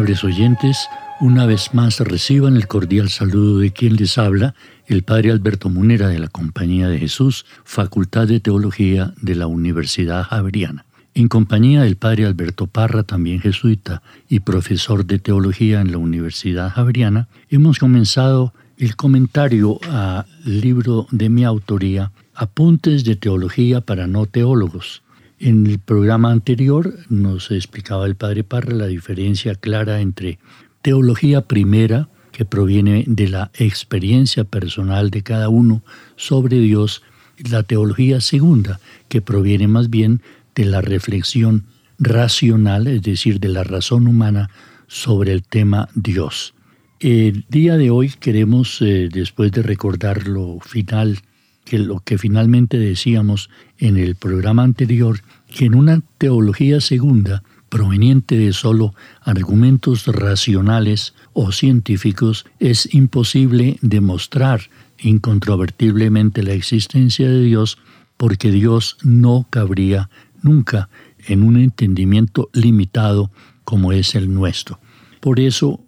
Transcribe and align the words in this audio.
Amables 0.00 0.24
oyentes, 0.24 0.88
una 1.20 1.44
vez 1.44 1.74
más 1.74 2.00
reciban 2.00 2.56
el 2.56 2.66
cordial 2.66 3.10
saludo 3.10 3.58
de 3.58 3.70
quien 3.70 3.96
les 3.96 4.16
habla, 4.16 4.54
el 4.86 5.02
Padre 5.02 5.30
Alberto 5.30 5.68
Munera 5.68 6.08
de 6.08 6.18
la 6.18 6.28
Compañía 6.28 6.88
de 6.88 6.98
Jesús, 6.98 7.44
Facultad 7.64 8.26
de 8.26 8.40
Teología 8.40 9.12
de 9.20 9.34
la 9.34 9.46
Universidad 9.46 10.22
Javeriana. 10.22 10.86
En 11.12 11.28
compañía 11.28 11.82
del 11.82 11.96
Padre 11.96 12.24
Alberto 12.24 12.66
Parra, 12.66 13.02
también 13.02 13.40
jesuita 13.40 14.00
y 14.26 14.40
profesor 14.40 15.04
de 15.04 15.18
Teología 15.18 15.82
en 15.82 15.92
la 15.92 15.98
Universidad 15.98 16.70
Javeriana, 16.70 17.28
hemos 17.50 17.78
comenzado 17.78 18.54
el 18.78 18.96
comentario 18.96 19.80
al 19.86 20.24
libro 20.46 21.08
de 21.10 21.28
mi 21.28 21.44
autoría, 21.44 22.10
Apuntes 22.34 23.04
de 23.04 23.16
Teología 23.16 23.82
para 23.82 24.06
no 24.06 24.24
teólogos, 24.24 25.02
en 25.40 25.66
el 25.66 25.78
programa 25.78 26.30
anterior 26.30 26.98
nos 27.08 27.50
explicaba 27.50 28.06
el 28.06 28.14
padre 28.14 28.44
Parra 28.44 28.74
la 28.74 28.86
diferencia 28.86 29.54
clara 29.54 30.00
entre 30.00 30.38
teología 30.82 31.40
primera, 31.40 32.08
que 32.30 32.44
proviene 32.44 33.04
de 33.06 33.28
la 33.28 33.50
experiencia 33.54 34.44
personal 34.44 35.10
de 35.10 35.22
cada 35.22 35.48
uno 35.48 35.82
sobre 36.16 36.58
Dios, 36.58 37.02
y 37.38 37.48
la 37.48 37.62
teología 37.62 38.20
segunda, 38.20 38.80
que 39.08 39.22
proviene 39.22 39.66
más 39.66 39.88
bien 39.88 40.20
de 40.54 40.66
la 40.66 40.82
reflexión 40.82 41.64
racional, 41.98 42.86
es 42.86 43.02
decir, 43.02 43.40
de 43.40 43.48
la 43.48 43.64
razón 43.64 44.06
humana 44.06 44.50
sobre 44.88 45.32
el 45.32 45.42
tema 45.42 45.88
Dios. 45.94 46.54
El 47.00 47.46
día 47.48 47.78
de 47.78 47.90
hoy 47.90 48.10
queremos, 48.20 48.82
eh, 48.82 49.08
después 49.10 49.52
de 49.52 49.62
recordar 49.62 50.28
lo 50.28 50.60
final 50.60 51.18
que 51.64 51.78
lo 51.78 52.00
que 52.00 52.18
finalmente 52.18 52.78
decíamos 52.78 53.50
en 53.78 53.96
el 53.96 54.16
programa 54.16 54.62
anterior, 54.62 55.20
que 55.48 55.66
en 55.66 55.74
una 55.74 56.02
teología 56.18 56.80
segunda, 56.80 57.42
proveniente 57.68 58.36
de 58.36 58.52
solo 58.52 58.94
argumentos 59.22 60.06
racionales 60.06 61.14
o 61.32 61.52
científicos, 61.52 62.44
es 62.58 62.92
imposible 62.92 63.78
demostrar 63.80 64.62
incontrovertiblemente 64.98 66.42
la 66.42 66.52
existencia 66.52 67.28
de 67.28 67.42
Dios 67.42 67.78
porque 68.16 68.50
Dios 68.50 68.98
no 69.02 69.46
cabría 69.48 70.10
nunca 70.42 70.90
en 71.26 71.42
un 71.42 71.56
entendimiento 71.56 72.50
limitado 72.52 73.30
como 73.64 73.92
es 73.92 74.14
el 74.14 74.32
nuestro. 74.32 74.80
Por 75.20 75.38
eso 75.38 75.80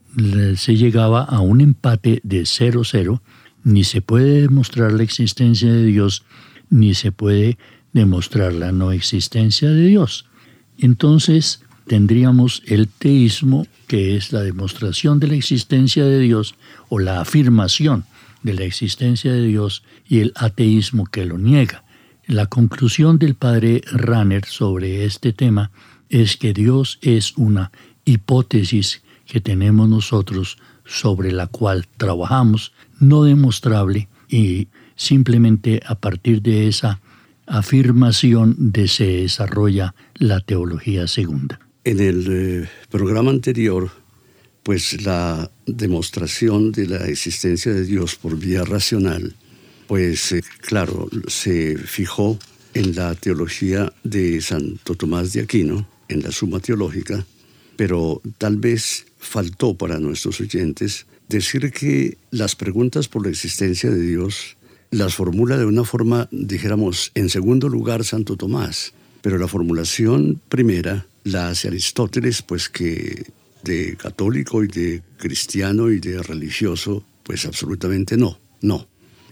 se 0.57 0.77
llegaba 0.77 1.25
a 1.25 1.41
un 1.41 1.61
empate 1.61 2.21
de 2.23 2.43
0-0 2.43 3.21
ni 3.65 3.85
se 3.85 4.03
puede 4.03 4.43
demostrar 4.43 4.93
la 4.93 5.03
existencia 5.03 5.73
de 5.73 5.85
Dios, 5.85 6.25
ni 6.71 6.95
se 6.95 7.13
puede 7.13 7.59
demostrar 7.93 8.53
la 8.53 8.73
no 8.73 8.93
existencia 8.93 9.71
de 9.71 9.87
Dios. 9.87 10.27
Entonces 10.79 11.63
tendríamos 11.87 12.63
el 12.67 12.89
teísmo, 12.89 13.67
que 13.87 14.17
es 14.17 14.33
la 14.33 14.41
demostración 14.43 15.21
de 15.21 15.29
la 15.29 15.35
existencia 15.35 16.05
de 16.05 16.21
Dios 16.21 16.55
o 16.89 16.99
la 16.99 17.21
afirmación 17.21 18.05
de 18.43 18.55
la 18.55 18.65
existencia 18.65 19.33
de 19.33 19.47
Dios, 19.47 19.85
y 20.09 20.19
el 20.19 20.33
ateísmo 20.35 21.07
que 21.07 21.25
lo 21.25 21.39
niega. 21.39 21.85
La 22.27 22.47
conclusión 22.47 23.19
del 23.19 23.35
padre 23.35 23.83
Ranner 23.93 24.45
sobre 24.47 25.05
este 25.05 25.33
tema 25.33 25.71
es 26.09 26.37
que 26.37 26.53
Dios 26.53 26.99
es 27.03 27.37
una 27.37 27.71
hipótesis 28.05 29.03
que 29.27 29.41
tenemos 29.41 29.89
nosotros 29.89 30.59
sobre 30.85 31.33
la 31.33 31.47
cual 31.47 31.87
trabajamos 31.97 32.73
no 33.03 33.25
demostrable 33.25 34.09
y 34.29 34.69
simplemente 34.97 35.81
a 35.85 35.97
partir 35.97 36.41
de 36.41 36.69
esa 36.69 37.01
afirmación 37.47 38.55
de 38.73 38.89
se 38.89 39.05
desarrolla 39.05 39.95
la 40.15 40.41
teología 40.41 41.07
segunda. 41.07 41.61
En 41.85 42.01
el 42.01 42.27
eh, 42.31 42.69
programa 42.91 43.31
anterior, 43.31 43.91
pues 44.63 45.03
la 45.05 45.51
demostración 45.67 46.71
de 46.73 46.87
la 46.87 47.09
existencia 47.09 47.73
de 47.73 47.85
Dios 47.85 48.15
por 48.15 48.39
vía 48.39 48.65
racional, 48.65 49.35
pues 49.89 50.33
eh, 50.33 50.43
claro, 50.61 51.09
se 51.27 51.77
fijó 51.77 52.39
en 52.75 52.95
la 52.95 53.15
teología 53.15 53.93
de 54.05 54.41
Santo 54.41 54.95
Tomás 54.95 55.33
de 55.33 55.43
Aquino, 55.43 55.87
en 56.09 56.23
la 56.23 56.31
Suma 56.31 56.61
Teológica, 56.61 57.27
pero 57.77 58.23
tal 58.39 58.57
vez 58.57 59.07
faltó 59.19 59.75
para 59.75 59.99
nuestros 59.99 60.41
oyentes 60.41 61.07
decir 61.29 61.71
que 61.73 62.19
las 62.31 62.57
preguntas 62.57 63.09
por 63.09 63.25
la 63.25 63.31
existencia 63.31 63.91
de 63.91 64.01
Dios 64.01 64.57
las 64.93 65.15
formula 65.15 65.57
de 65.57 65.65
una 65.65 65.85
forma, 65.85 66.29
dijéramos, 66.31 67.13
en 67.15 67.31
segundo 67.31 67.71
lugar 67.71 68.05
Santo 68.05 68.37
Tomás, 68.37 68.93
pero 69.23 69.39
la 69.39 69.49
formulación 69.49 70.41
primera 70.51 71.07
la 71.25 71.49
hace 71.49 71.69
Aristóteles, 71.69 72.43
pues 72.43 72.69
que 72.69 73.25
de 73.65 73.97
católico 73.97 74.63
y 74.63 74.67
de 74.67 75.03
cristiano 75.17 75.91
y 75.91 75.99
de 75.99 76.23
religioso, 76.23 77.05
pues 77.23 77.47
absolutamente 77.47 78.19
no, 78.19 78.39
no. 78.61 78.87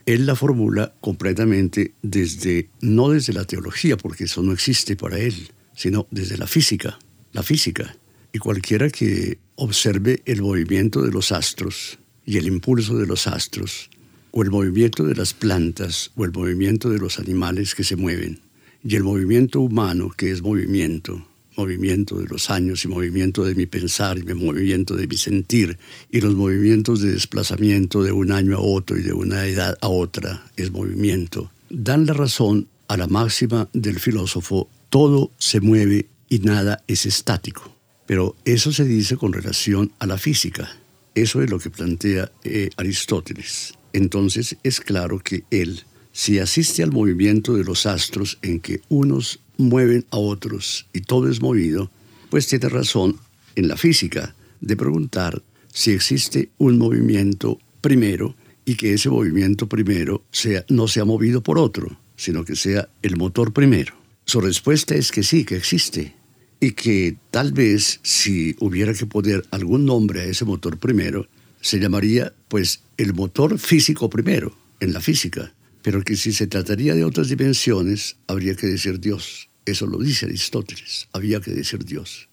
Él 0.07 0.25
la 0.25 0.35
formula 0.35 0.95
completamente 1.01 1.93
desde, 2.01 2.71
no 2.81 3.11
desde 3.11 3.35
la 3.35 3.45
teología, 3.45 3.99
porque 3.99 4.25
eso 4.25 4.43
no 4.43 4.53
existe 4.53 4.97
para 4.97 5.19
él, 5.19 5.51
sino 5.77 6.07
desde 6.11 6.39
la 6.39 6.47
física, 6.47 6.99
la 7.33 7.43
física. 7.43 7.97
Y 8.33 8.39
cualquiera 8.39 8.91
que 8.91 9.39
observe 9.57 10.23
el 10.25 10.43
movimiento 10.43 11.03
de 11.03 11.11
los 11.11 11.33
astros 11.33 11.99
y 12.25 12.39
el 12.39 12.47
impulso 12.47 12.97
de 12.97 13.07
los 13.07 13.27
astros, 13.27 13.91
o 14.31 14.43
el 14.43 14.51
movimiento 14.51 15.05
de 15.05 15.15
las 15.15 15.35
plantas, 15.35 16.13
o 16.15 16.25
el 16.25 16.33
movimiento 16.33 16.91
de 16.91 16.99
los 16.99 17.19
animales 17.19 17.75
que 17.75 17.85
se 17.85 17.97
mueven, 17.97 18.41
y 18.85 18.97
el 18.97 19.05
movimiento 19.05 19.61
humano 19.61 20.11
que 20.17 20.31
es 20.31 20.43
movimiento, 20.43 21.27
movimiento 21.57 22.19
de 22.19 22.27
los 22.27 22.51
años 22.51 22.85
y 22.85 22.89
movimiento 22.89 23.45
de 23.45 23.55
mi 23.55 23.67
pensar 23.67 24.19
y 24.19 24.23
movimiento 24.35 24.95
de 24.95 25.07
mi 25.07 25.17
sentir, 25.17 25.79
y 26.11 26.21
los 26.21 26.35
movimientos 26.35 27.01
de 27.01 27.13
desplazamiento 27.13 28.03
de 28.03 28.13
un 28.13 28.33
año 28.33 28.57
a 28.57 28.61
otro 28.61 28.97
y 28.97 29.03
de 29.03 29.13
una 29.13 29.47
edad 29.47 29.77
a 29.81 29.89
otra 29.89 30.47
es 30.57 30.71
movimiento, 30.71 31.51
dan 31.69 32.07
la 32.07 32.13
razón 32.13 32.69
a 32.89 32.97
la 32.97 33.09
máxima 33.09 33.69
del 33.73 33.99
filósofo, 33.99 34.69
todo 34.89 35.31
se 35.39 35.61
mueve 35.61 36.07
y 36.29 36.39
nada 36.39 36.83
es 36.87 37.07
estático. 37.07 37.80
Pero 38.11 38.35
eso 38.45 38.73
se 38.73 38.85
dice 38.85 39.17
con 39.17 39.33
relación 39.33 39.93
a 40.01 40.07
la 40.09 40.19
física. 40.19 40.69
Eso 41.15 41.43
es 41.43 41.49
lo 41.49 41.61
que 41.61 41.71
plantea 41.71 42.33
eh, 42.43 42.71
Aristóteles. 42.77 43.75
Entonces 43.93 44.57
es 44.65 44.81
claro 44.81 45.21
que 45.21 45.45
él, 45.53 45.85
si 46.11 46.41
asiste 46.41 46.83
al 46.83 46.91
movimiento 46.91 47.55
de 47.55 47.63
los 47.63 47.87
astros 47.87 48.41
en 48.43 48.59
que 48.59 48.81
unos 48.89 49.39
mueven 49.59 50.07
a 50.11 50.17
otros 50.17 50.89
y 50.93 51.03
todo 51.03 51.31
es 51.31 51.41
movido, 51.41 51.89
pues 52.31 52.49
tiene 52.49 52.69
razón 52.69 53.17
en 53.55 53.69
la 53.69 53.77
física 53.77 54.35
de 54.61 54.77
preguntar 54.77 55.41
si 55.73 55.93
existe 55.93 56.51
un 56.59 56.79
movimiento 56.79 57.61
primero 57.81 58.35
y 58.65 58.75
que 58.75 58.93
ese 58.93 59.09
movimiento 59.09 59.69
primero 59.69 60.25
no 60.69 60.89
sea 60.89 61.05
movido 61.05 61.45
por 61.45 61.61
otro, 61.61 61.97
sino 62.17 62.45
que 62.45 62.57
sea 62.57 62.89
el 63.03 63.17
motor 63.17 63.53
primero. 63.53 63.95
Su 64.25 64.41
respuesta 64.41 64.97
es 64.97 65.13
que 65.13 65.23
sí, 65.23 65.45
que 65.45 65.55
existe, 65.55 66.17
y 66.61 66.73
que 66.73 67.17
tal 67.31 67.53
vez 67.53 68.01
si 68.03 68.55
hubiera 68.61 68.93
que 68.93 69.07
poner 69.07 69.45
algún 69.51 69.87
nombre 69.87 70.21
a 70.21 70.25
ese 70.25 70.45
motor 70.45 70.79
primero, 70.79 71.27
se 71.63 71.79
llamaría 71.79 72.35
pues 72.49 72.83
el 72.99 73.15
motor 73.15 73.59
físico 73.59 74.11
primero, 74.11 74.57
en 74.81 74.93
la 74.93 75.01
física, 75.01 75.55
pero 75.83 76.03
que 76.03 76.17
si 76.17 76.33
se 76.33 76.47
trataría 76.47 76.95
de 76.95 77.05
otras 77.05 77.29
dimensiones, 77.29 78.17
habría 78.27 78.55
que 78.55 78.67
decir 78.67 79.01
Dios. 79.01 79.49
Eso 79.65 79.87
lo 79.87 79.99
dice 79.99 80.27
Aristóteles, 80.27 81.09
había 81.13 81.41
que 81.41 81.53
decir 81.53 81.85
Dios. 81.85 82.29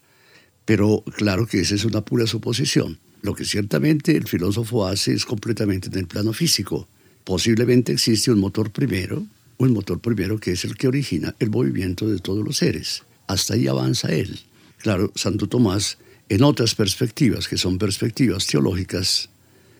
Pero 0.64 1.02
claro 1.16 1.46
que 1.46 1.60
esa 1.60 1.74
es 1.74 1.84
una 1.84 2.04
pura 2.04 2.26
suposición. 2.26 2.98
Lo 3.22 3.34
que 3.34 3.44
ciertamente 3.44 4.16
el 4.16 4.28
filósofo 4.28 4.86
hace 4.86 5.14
es 5.14 5.24
completamente 5.24 5.88
en 5.88 5.98
el 5.98 6.06
plano 6.06 6.32
físico. 6.32 6.88
Posiblemente 7.24 7.92
existe 7.92 8.30
un 8.30 8.38
motor 8.38 8.70
primero, 8.70 9.26
un 9.56 9.72
motor 9.72 10.00
primero 10.00 10.38
que 10.38 10.52
es 10.52 10.64
el 10.64 10.76
que 10.76 10.88
origina 10.88 11.34
el 11.38 11.50
movimiento 11.50 12.08
de 12.08 12.18
todos 12.18 12.44
los 12.44 12.58
seres. 12.58 13.02
Hasta 13.28 13.54
ahí 13.54 13.68
avanza 13.68 14.08
él. 14.08 14.40
Claro, 14.78 15.12
Santo 15.14 15.46
Tomás, 15.46 15.98
en 16.28 16.42
otras 16.42 16.74
perspectivas, 16.74 17.46
que 17.46 17.56
son 17.56 17.78
perspectivas 17.78 18.46
teológicas, 18.46 19.30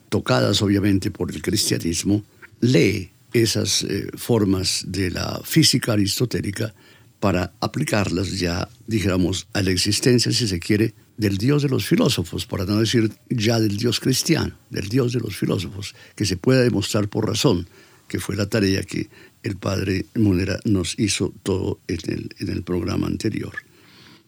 tocadas 0.09 0.63
obviamente 0.63 1.11
por 1.11 1.31
el 1.31 1.43
cristianismo, 1.43 2.25
lee 2.61 3.11
esas 3.33 3.83
eh, 3.83 4.09
formas 4.17 4.85
de 4.87 5.11
la 5.11 5.41
física 5.45 5.93
aristotélica 5.93 6.75
para 7.21 7.53
aplicarlas 7.61 8.39
ya, 8.39 8.69
dijéramos, 8.87 9.49
a 9.53 9.63
la 9.63 9.71
existencia, 9.71 10.33
si 10.33 10.47
se 10.47 10.61
quiere, 10.61 10.95
del 11.17 11.37
Dios 11.37 11.63
de 11.63 11.69
los 11.69 11.85
filósofos, 11.85 12.47
para 12.47 12.65
no 12.65 12.79
decir 12.79 13.11
ya 13.29 13.59
del 13.59 13.77
Dios 13.77 13.99
cristiano, 13.99 14.57
del 14.71 14.89
Dios 14.89 15.13
de 15.13 15.21
los 15.21 15.37
filósofos, 15.37 15.95
que 16.15 16.25
se 16.25 16.37
pueda 16.37 16.63
demostrar 16.63 17.09
por 17.09 17.27
razón, 17.27 17.69
que 18.09 18.19
fue 18.19 18.37
la 18.37 18.49
tarea 18.49 18.83
que 18.83 19.09
el 19.43 19.57
padre 19.57 20.07
Munera 20.15 20.59
nos 20.65 20.99
hizo 20.99 21.33
todo 21.43 21.79
en 21.87 21.99
el, 22.09 22.31
en 22.39 22.49
el 22.49 22.63
programa 22.63 23.07
anterior. 23.07 23.53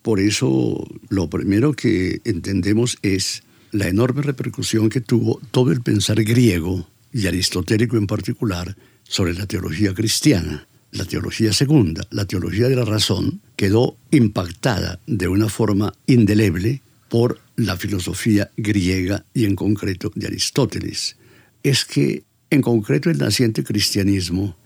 Por 0.03 0.21
eso, 0.21 0.87
lo 1.09 1.29
primero 1.29 1.73
que 1.73 2.21
entendemos 2.25 2.99
es 3.03 3.43
la 3.73 3.89
enorme 3.89 4.23
repercusión 4.23 4.89
que 4.89 5.01
tuvo 5.01 5.41
todo 5.51 5.73
el 5.73 5.83
pensar 5.83 6.23
griego 6.25 6.89
y 7.13 7.27
aristotélico 7.27 7.97
en 7.97 8.07
particular 8.07 8.77
sobre 9.03 9.35
la 9.35 9.47
teología 9.47 9.95
cristiana. 9.95 10.67
La 10.93 11.05
teología 11.05 11.53
segunda, 11.53 12.05
la 12.11 12.25
teología 12.25 12.69
de 12.69 12.77
la 12.77 12.85
razón, 12.85 13.41
quedó 13.57 13.97
impactada 14.11 14.99
de 15.07 15.29
una 15.29 15.49
forma 15.49 15.93
indeleble 16.07 16.83
por 17.09 17.41
la 17.57 17.77
filosofía 17.77 18.51
griega 18.57 19.25
y 19.35 19.45
en 19.45 19.55
concreto 19.55 20.11
de 20.15 20.27
Aristóteles. 20.27 21.17
Es 21.63 21.85
que 21.85 22.25
en 22.51 22.63
concreto 22.63 23.11
el 23.11 23.19
naciente 23.19 23.65
cristianismo, 23.65 24.57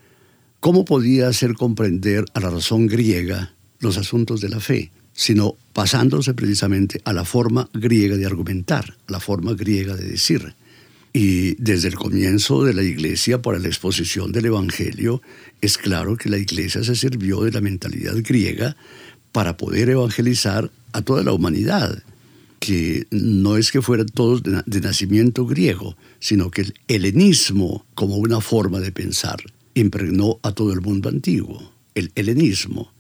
¿cómo 0.61 0.85
podía 0.85 1.29
hacer 1.29 1.55
comprender 1.55 2.25
a 2.35 2.41
la 2.41 2.51
razón 2.51 2.87
griega 2.87 3.55
los 3.81 3.99
asuntos 3.99 4.41
de 4.41 4.49
la 4.49 4.61
fe? 4.61 4.91
sino 5.15 5.57
pasándose 5.73 6.35
precisamente 6.35 7.01
a 7.05 7.13
la 7.13 7.25
forma 7.25 7.71
griega 7.73 8.17
de 8.17 8.27
argumentar, 8.27 8.97
la 9.09 9.21
forma 9.21 9.55
griega 9.55 9.97
de 9.97 10.09
decir. 10.09 10.55
Y 11.13 11.55
desde 11.63 11.89
el 11.89 11.95
comienzo 11.95 12.65
de 12.65 12.75
la 12.75 12.83
iglesia 12.83 13.41
para 13.41 13.61
la 13.61 13.69
exposición 13.69 14.33
del 14.33 14.47
Evangelio, 14.47 15.23
es 15.61 15.79
claro 15.79 16.17
que 16.17 16.29
la 16.29 16.39
iglesia 16.39 16.83
se 16.83 16.97
sirvió 16.97 17.43
de 17.43 17.53
la 17.53 17.61
mentalidad 17.61 18.17
griega 18.17 18.77
para 19.31 19.57
poder 19.57 19.89
evangelizar 19.91 20.71
a 20.93 21.03
toda 21.03 21.23
la 21.23 21.33
humanidad, 21.33 22.03
que 22.65 23.07
no 23.11 23.59
es 23.59 23.71
que 23.71 23.83
fueran 23.83 24.07
todos 24.07 24.43
de, 24.43 24.81
nacimiento 24.81 25.45
griego, 25.45 25.99
sino 26.19 26.51
que 26.51 26.63
el 26.63 26.75
helenismo 26.89 27.85
como 27.95 28.17
una 28.17 28.41
forma 28.41 28.81
de 28.81 28.91
pensar 28.91 29.37
impregnó 29.75 30.39
a 30.43 30.53
todo 30.53 30.73
el 30.73 30.81
mundo 30.81 31.11
antiguo. 31.11 31.75
El 31.95 32.11
helenismo. 32.15 32.91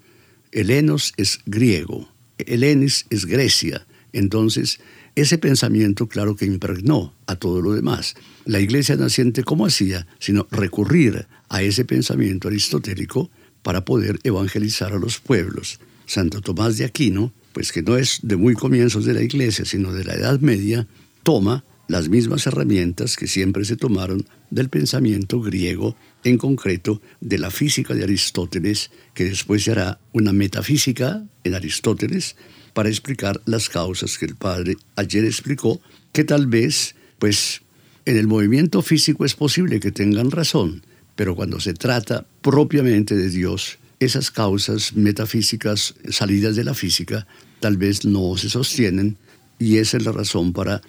Helenos 0.53 1.15
es 1.17 1.41
griego, 1.47 2.11
Helenis 2.37 3.07
es 3.09 3.25
Grecia. 3.25 3.87
Entonces, 4.13 4.81
ese 5.15 5.39
pensamiento, 5.39 6.09
claro 6.09 6.37
que 6.37 6.45
impregnó 6.45 7.15
a 7.27 7.37
todo 7.37 7.63
lo 7.63 7.73
demás. 7.73 8.17
La 8.45 8.61
iglesia 8.61 8.97
naciente, 8.97 9.45
¿cómo 9.45 9.65
hacía? 9.65 10.07
Sino 10.19 10.47
recurrir 10.51 11.27
a 11.49 11.63
ese 11.63 11.87
pensamiento 11.87 12.49
aristotélico 12.49 13.31
para 13.63 13.87
poder 13.87 14.19
evangelizar 14.25 14.93
a 14.93 14.99
los 14.99 15.21
pueblos. 15.21 15.81
Santo 16.05 16.43
Tomás 16.43 16.77
de 16.77 16.85
Aquino, 16.85 17.33
pues 17.55 17.73
que 17.73 17.83
no 17.83 17.97
es 17.97 18.19
de 18.23 18.37
muy 18.37 18.55
comienzos 18.55 19.07
de 19.07 19.15
la 19.15 19.23
iglesia, 19.23 19.65
sino 19.65 19.93
de 19.93 20.05
la 20.05 20.15
Edad 20.15 20.41
Media, 20.41 20.87
toma 21.23 21.65
las 21.87 22.09
mismas 22.09 22.47
herramientas 22.47 23.17
que 23.17 23.29
siempre 23.29 23.65
se 23.65 23.77
tomaron 23.77 24.27
del 24.51 24.69
pensamiento 24.69 25.41
griego, 25.41 25.97
en 26.25 26.37
concreto 26.37 27.01
de 27.21 27.39
la 27.39 27.51
física 27.51 27.95
de 27.95 28.03
Aristóteles, 28.03 28.91
que 29.15 29.25
después 29.25 29.63
se 29.65 29.73
hará 29.73 30.01
una 30.13 30.33
metafísica 30.33 31.25
en 31.45 31.55
Aristóteles, 31.55 32.37
para 32.73 32.89
explicar 32.89 33.41
las 33.45 33.69
causas 33.69 34.19
que 34.19 34.27
el 34.27 34.35
padre 34.35 34.77
ayer 34.97 35.25
explicó, 35.25 35.81
que 36.13 36.25
tal 36.25 36.49
vez, 36.49 36.97
pues, 37.21 37.63
en 38.05 38.17
el 38.17 38.27
movimiento 38.27 38.83
físico 38.83 39.25
es 39.25 39.35
posible 39.35 39.79
que 39.79 39.93
tengan 39.93 40.33
razón, 40.33 40.83
pero 41.15 41.37
cuando 41.37 41.61
se 41.61 41.75
trata 41.75 42.27
propiamente 42.43 43.15
de 43.15 43.31
Dios, 43.31 43.79
esas 44.01 44.31
causas 44.31 44.95
metafísicas 44.95 45.95
salidas 46.11 46.57
de 46.57 46.65
la 46.65 46.75
física 46.75 47.27
tal 47.65 47.79
vez 47.79 48.05
no 48.05 48.37
se 48.37 48.51
sostienen 48.51 49.17
y 49.59 49.79
esa 49.79 49.97
es 49.97 50.05
la 50.05 50.13
razón 50.13 50.53
para 50.53 50.83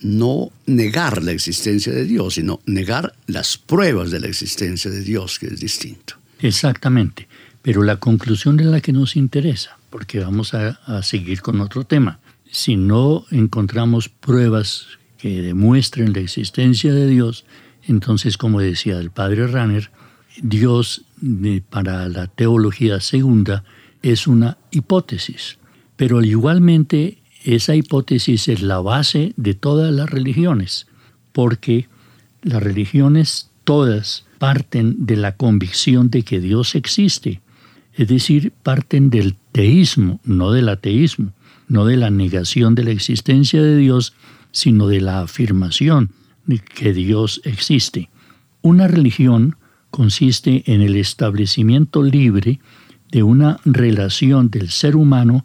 no 0.00 0.50
negar 0.66 1.22
la 1.24 1.32
existencia 1.32 1.90
de 1.90 2.04
Dios, 2.04 2.34
sino 2.34 2.60
negar 2.66 3.14
las 3.26 3.56
pruebas 3.56 4.10
de 4.10 4.20
la 4.20 4.26
existencia 4.26 4.90
de 4.90 5.00
Dios, 5.00 5.38
que 5.38 5.46
es 5.46 5.58
distinto. 5.58 6.16
Exactamente, 6.40 7.28
pero 7.62 7.82
la 7.82 7.96
conclusión 7.96 8.60
es 8.60 8.66
la 8.66 8.82
que 8.82 8.92
nos 8.92 9.16
interesa 9.16 9.78
porque 9.88 10.20
vamos 10.20 10.52
a, 10.52 11.02
seguir 11.02 11.40
con 11.40 11.62
otro 11.62 11.84
tema. 11.84 12.20
Si 12.50 12.76
no 12.76 13.24
encontramos 13.30 14.10
pruebas 14.10 14.86
que 15.16 15.40
demuestren 15.40 16.12
la 16.12 16.20
existencia 16.20 16.92
de 16.92 17.06
Dios, 17.06 17.46
entonces, 17.84 18.36
como 18.36 18.60
decía 18.60 18.98
el 18.98 19.10
padre 19.10 19.46
Ranner, 19.46 19.90
Dios 20.42 21.06
para 21.70 22.06
la 22.10 22.26
teología 22.26 23.00
segunda 23.00 23.64
es 24.02 24.26
una 24.26 24.58
hipótesis, 24.70 25.57
pero 25.98 26.22
igualmente 26.22 27.18
esa 27.44 27.74
hipótesis 27.74 28.48
es 28.48 28.62
la 28.62 28.80
base 28.80 29.34
de 29.36 29.52
todas 29.52 29.92
las 29.92 30.08
religiones, 30.08 30.86
porque 31.32 31.88
las 32.42 32.62
religiones 32.62 33.50
todas 33.64 34.24
parten 34.38 35.04
de 35.04 35.16
la 35.16 35.36
convicción 35.36 36.08
de 36.08 36.22
que 36.22 36.40
Dios 36.40 36.74
existe 36.74 37.42
es 37.98 38.06
decir, 38.06 38.52
parten 38.62 39.10
del 39.10 39.34
teísmo, 39.50 40.20
no 40.24 40.52
del 40.52 40.68
ateísmo, 40.68 41.32
no 41.66 41.84
de 41.84 41.96
la 41.96 42.10
negación 42.10 42.76
de 42.76 42.84
la 42.84 42.92
existencia 42.92 43.60
de 43.60 43.76
Dios, 43.76 44.14
sino 44.52 44.86
de 44.86 45.00
la 45.00 45.22
afirmación 45.22 46.12
de 46.46 46.60
que 46.60 46.92
Dios 46.92 47.40
existe. 47.42 48.08
Una 48.62 48.86
religión 48.86 49.56
consiste 49.90 50.62
en 50.72 50.80
el 50.80 50.94
establecimiento 50.94 52.04
libre 52.04 52.60
de 53.10 53.24
una 53.24 53.58
relación 53.64 54.48
del 54.48 54.70
ser 54.70 54.94
humano 54.94 55.44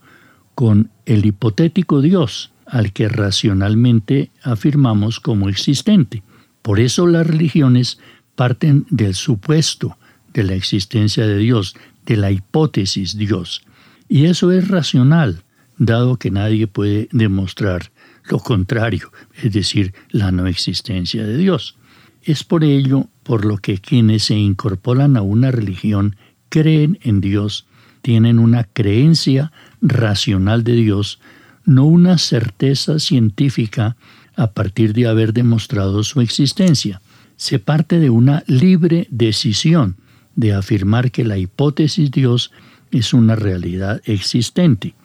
con 0.56 0.90
el 1.06 1.26
hipotético 1.26 2.02
Dios 2.02 2.52
al 2.66 2.94
que 2.94 3.10
racionalmente 3.10 4.32
afirmamos 4.42 5.20
como 5.20 5.50
existente. 5.50 6.24
Por 6.62 6.80
eso 6.80 7.08
las 7.08 7.28
religiones 7.28 8.00
parten 8.36 8.86
del 8.90 9.16
supuesto 9.16 9.98
de 10.34 10.44
la 10.44 10.56
existencia 10.56 11.28
de 11.28 11.38
Dios, 11.38 11.76
de 12.06 12.18
la 12.18 12.32
hipótesis 12.32 13.18
Dios. 13.18 13.64
Y 14.10 14.26
eso 14.26 14.52
es 14.52 14.68
racional, 14.68 15.44
dado 15.78 16.18
que 16.18 16.32
nadie 16.32 16.68
puede 16.68 17.10
demostrar 17.12 17.92
lo 18.26 18.40
contrario, 18.40 19.12
es 19.42 19.52
decir, 19.52 19.94
la 20.10 20.32
no 20.32 20.48
existencia 20.48 21.24
de 21.24 21.38
Dios. 21.38 21.78
Es 22.22 22.44
por 22.44 22.64
ello 22.64 23.10
por 23.24 23.46
lo 23.46 23.58
que 23.58 23.80
quienes 23.80 24.24
se 24.26 24.36
incorporan 24.36 25.18
a 25.18 25.22
una 25.22 25.52
religión 25.52 26.16
creen 26.50 27.00
en 27.02 27.20
Dios, 27.20 27.68
tienen 28.04 28.38
una 28.38 28.66
creencia 28.66 29.52
racional 29.82 30.64
de 30.64 30.74
Dios, 30.74 31.20
no 31.66 31.86
una 31.86 32.20
certeza 32.20 33.00
científica 33.00 33.96
a 34.36 34.52
partir 34.52 34.94
de 34.94 35.08
haber 35.08 35.34
demostrado 35.34 36.04
su 36.04 36.20
existencia. 36.22 37.02
Se 37.38 37.60
parte 37.60 38.00
de 38.00 38.10
una 38.10 38.44
libre 38.46 39.08
decisión 39.10 39.96
de 40.36 40.54
afirmar 40.54 41.12
que 41.12 41.24
la 41.24 41.38
hipótesis 41.38 42.12
Dios 42.12 42.52
es 42.92 43.14
una 43.14 43.36
realidad 43.36 44.02
existente. 44.06 44.96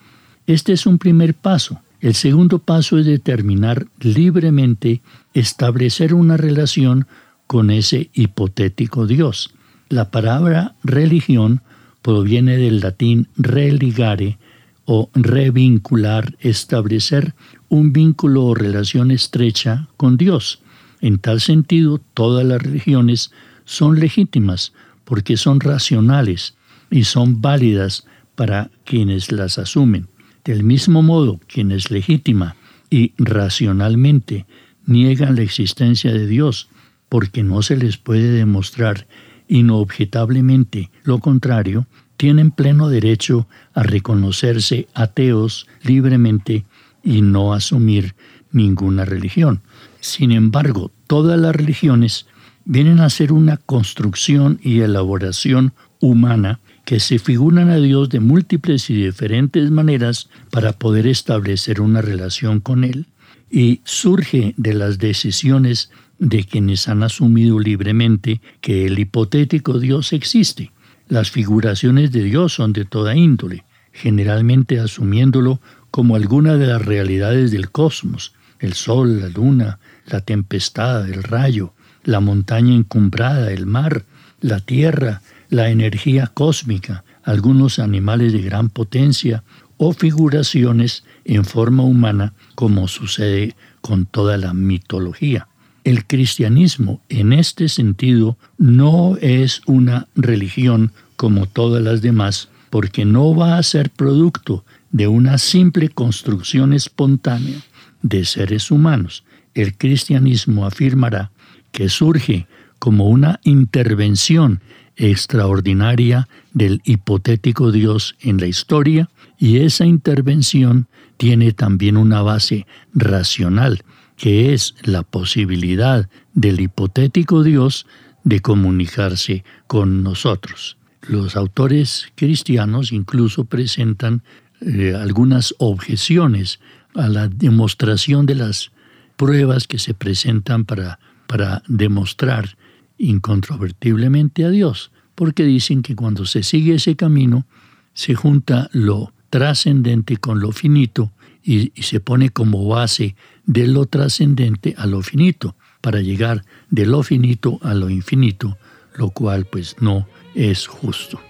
Este 0.45 0.73
es 0.73 0.85
un 0.85 0.97
primer 0.97 1.33
paso. 1.33 1.81
El 2.01 2.15
segundo 2.15 2.59
paso 2.59 2.97
es 2.97 3.05
determinar 3.05 3.87
libremente 3.99 5.01
establecer 5.33 6.13
una 6.13 6.35
relación 6.35 7.07
con 7.47 7.71
ese 7.71 8.09
hipotético 8.13 9.07
Dios. 9.07 9.53
La 9.87 10.11
palabra 10.11 10.75
religión 10.83 11.61
proviene 12.01 12.57
del 12.57 12.79
latín 12.79 13.27
religare 13.37 14.37
o 14.85 15.09
revincular, 15.13 16.35
establecer 16.39 17.35
un 17.67 17.93
vínculo 17.93 18.45
o 18.45 18.55
relación 18.55 19.11
estrecha 19.11 19.87
con 19.97 20.17
Dios. 20.17 20.61
En 21.01 21.19
tal 21.19 21.41
sentido, 21.41 22.01
todas 22.13 22.45
las 22.45 22.61
religiones 22.61 23.31
son 23.65 23.99
legítimas 23.99 24.73
porque 25.03 25.37
son 25.37 25.59
racionales 25.59 26.55
y 26.89 27.03
son 27.03 27.41
válidas 27.41 28.05
para 28.35 28.71
quienes 28.83 29.31
las 29.31 29.59
asumen. 29.59 30.07
Del 30.43 30.63
mismo 30.63 31.03
modo, 31.03 31.39
quienes 31.47 31.91
legítima 31.91 32.55
y 32.89 33.13
racionalmente 33.17 34.45
niegan 34.85 35.35
la 35.35 35.43
existencia 35.43 36.11
de 36.11 36.25
Dios 36.25 36.69
porque 37.09 37.43
no 37.43 37.61
se 37.61 37.77
les 37.77 37.97
puede 37.97 38.31
demostrar 38.31 39.07
inobjetablemente 39.49 40.89
lo 41.03 41.19
contrario, 41.19 41.87
tienen 42.15 42.51
pleno 42.51 42.87
derecho 42.87 43.47
a 43.73 43.83
reconocerse 43.83 44.87
ateos 44.93 45.67
libremente 45.83 46.65
y 47.03 47.21
no 47.21 47.53
asumir 47.53 48.15
ninguna 48.51 49.05
religión. 49.05 49.61
Sin 49.99 50.31
embargo, 50.31 50.91
todas 51.07 51.39
las 51.39 51.55
religiones 51.55 52.27
vienen 52.65 52.99
a 52.99 53.09
ser 53.09 53.33
una 53.33 53.57
construcción 53.57 54.59
y 54.63 54.81
elaboración 54.81 55.73
humana 55.99 56.59
que 56.85 56.99
se 56.99 57.19
figuran 57.19 57.69
a 57.69 57.77
Dios 57.77 58.09
de 58.09 58.19
múltiples 58.19 58.89
y 58.89 58.95
diferentes 58.95 59.69
maneras 59.71 60.29
para 60.49 60.73
poder 60.73 61.07
establecer 61.07 61.81
una 61.81 62.01
relación 62.01 62.59
con 62.59 62.83
Él 62.83 63.07
y 63.49 63.81
surge 63.83 64.53
de 64.57 64.73
las 64.73 64.99
decisiones 64.99 65.91
de 66.19 66.43
quienes 66.43 66.87
han 66.87 67.01
asumido 67.01 67.59
libremente 67.59 68.41
que 68.61 68.85
el 68.85 68.99
hipotético 68.99 69.79
Dios 69.79 70.13
existe. 70.13 70.71
Las 71.07 71.31
figuraciones 71.31 72.11
de 72.11 72.23
Dios 72.23 72.53
son 72.53 72.73
de 72.73 72.85
toda 72.85 73.15
índole, 73.15 73.63
generalmente 73.91 74.79
asumiéndolo 74.79 75.59
como 75.91 76.15
alguna 76.15 76.55
de 76.55 76.67
las 76.67 76.85
realidades 76.85 77.51
del 77.51 77.71
cosmos, 77.71 78.33
el 78.59 78.73
sol, 78.73 79.21
la 79.21 79.29
luna, 79.29 79.79
la 80.05 80.21
tempestad, 80.21 81.09
el 81.09 81.23
rayo, 81.23 81.73
la 82.03 82.19
montaña 82.19 82.75
encumbrada, 82.75 83.51
el 83.51 83.65
mar, 83.65 84.05
la 84.41 84.59
tierra, 84.59 85.21
la 85.49 85.69
energía 85.69 86.27
cósmica, 86.27 87.03
algunos 87.23 87.79
animales 87.79 88.33
de 88.33 88.41
gran 88.41 88.69
potencia 88.69 89.43
o 89.77 89.93
figuraciones 89.93 91.03
en 91.25 91.45
forma 91.45 91.83
humana 91.83 92.33
como 92.55 92.87
sucede 92.87 93.55
con 93.81 94.05
toda 94.05 94.37
la 94.37 94.53
mitología. 94.53 95.48
El 95.83 96.05
cristianismo 96.05 97.01
en 97.09 97.33
este 97.33 97.69
sentido 97.69 98.37
no 98.57 99.17
es 99.21 99.61
una 99.65 100.07
religión 100.15 100.91
como 101.15 101.45
todas 101.45 101.81
las 101.81 102.01
demás 102.01 102.49
porque 102.69 103.05
no 103.05 103.35
va 103.35 103.57
a 103.57 103.63
ser 103.63 103.89
producto 103.89 104.63
de 104.91 105.07
una 105.07 105.37
simple 105.37 105.89
construcción 105.89 106.73
espontánea 106.73 107.57
de 108.01 108.25
seres 108.25 108.71
humanos. 108.71 109.23
El 109.53 109.75
cristianismo 109.75 110.65
afirmará 110.65 111.31
que 111.71 111.89
surge 111.89 112.47
como 112.77 113.09
una 113.09 113.39
intervención 113.43 114.61
extraordinaria 114.95 116.27
del 116.53 116.81
hipotético 116.83 117.71
Dios 117.71 118.15
en 118.21 118.37
la 118.37 118.47
historia 118.47 119.09
y 119.37 119.57
esa 119.57 119.85
intervención 119.85 120.87
tiene 121.19 121.51
también 121.51 121.97
una 121.97 122.21
base 122.21 122.65
racional, 122.93 123.83
que 124.15 124.53
es 124.53 124.73
la 124.83 125.03
posibilidad 125.03 126.09
del 126.33 126.61
hipotético 126.61 127.43
Dios 127.43 127.85
de 128.23 128.39
comunicarse 128.39 129.43
con 129.67 130.01
nosotros. 130.01 130.77
Los 131.01 131.35
autores 131.35 132.07
cristianos 132.15 132.93
incluso 132.93 133.43
presentan 133.43 134.23
eh, 134.61 134.95
algunas 134.95 135.53
objeciones 135.57 136.61
a 136.95 137.09
la 137.09 137.27
demostración 137.27 138.25
de 138.25 138.35
las 138.35 138.71
pruebas 139.17 139.67
que 139.67 139.77
se 139.77 139.93
presentan 139.93 140.63
para, 140.63 140.99
para 141.27 141.63
demostrar 141.67 142.57
incontrovertiblemente 142.97 144.45
a 144.45 144.49
Dios, 144.51 144.93
porque 145.15 145.43
dicen 145.43 145.81
que 145.81 145.97
cuando 145.97 146.25
se 146.25 146.43
sigue 146.43 146.75
ese 146.75 146.95
camino 146.95 147.45
se 147.93 148.15
junta 148.15 148.69
lo 148.71 149.11
trascendente 149.29 150.17
con 150.17 150.39
lo 150.39 150.51
finito 150.51 151.11
y, 151.43 151.71
se 151.81 151.99
pone 151.99 152.29
como 152.29 152.67
base 152.67 153.15
de 153.45 153.67
lo 153.67 153.85
trascendente 153.85 154.75
a 154.77 154.85
lo 154.85 155.01
finito, 155.01 155.55
para 155.81 156.01
llegar 156.01 156.43
de 156.69 156.85
lo 156.85 157.03
finito 157.03 157.59
a 157.61 157.73
lo 157.73 157.89
infinito, 157.89 158.57
lo 158.95 159.11
cual 159.11 159.45
pues 159.45 159.75
no 159.79 160.07
es 160.35 160.67
justo. 160.67 161.21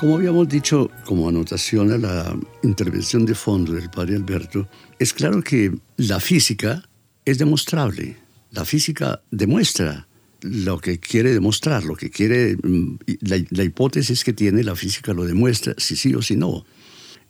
Como 0.00 0.14
habíamos 0.14 0.48
dicho 0.48 0.90
como 1.04 1.28
anotación 1.28 1.92
a 1.92 1.98
la 1.98 2.34
intervención 2.62 3.26
de 3.26 3.34
fondo 3.34 3.74
del 3.74 3.90
padre 3.90 4.16
Alberto, 4.16 4.66
es 4.98 5.12
claro 5.12 5.42
que 5.42 5.76
la 5.98 6.20
física 6.20 6.88
es 7.26 7.36
demostrable. 7.36 8.16
La 8.50 8.64
física 8.64 9.20
demuestra 9.30 10.08
lo 10.40 10.78
que 10.78 10.98
quiere 10.98 11.34
demostrar, 11.34 11.84
lo 11.84 11.96
que 11.96 12.08
quiere, 12.08 12.56
mm, 12.56 12.96
la, 13.50 13.62
hipótesis 13.62 14.24
que 14.24 14.32
tiene 14.32 14.64
la 14.64 14.74
física 14.74 15.12
lo 15.12 15.26
demuestra, 15.26 15.74
si 15.76 15.96
sí 15.96 16.14
o 16.14 16.22
si 16.22 16.34
no. 16.34 16.64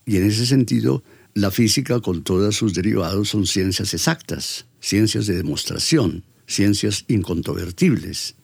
Y 0.07 0.19
en 0.19 0.27
ese 0.27 0.47
sentido, 0.47 1.03
la 1.35 1.51
física 1.51 1.99
con 1.99 2.23
todos 2.23 2.55
sus 2.55 2.73
derivados 2.73 3.31
son 3.31 3.49
ciencias 3.49 3.95
exactas, 3.95 4.67
ciencias 4.79 5.27
de 5.27 5.37
demostración, 5.37 6.23
ciencias 6.47 7.05
incontrovertibles. 7.09 8.37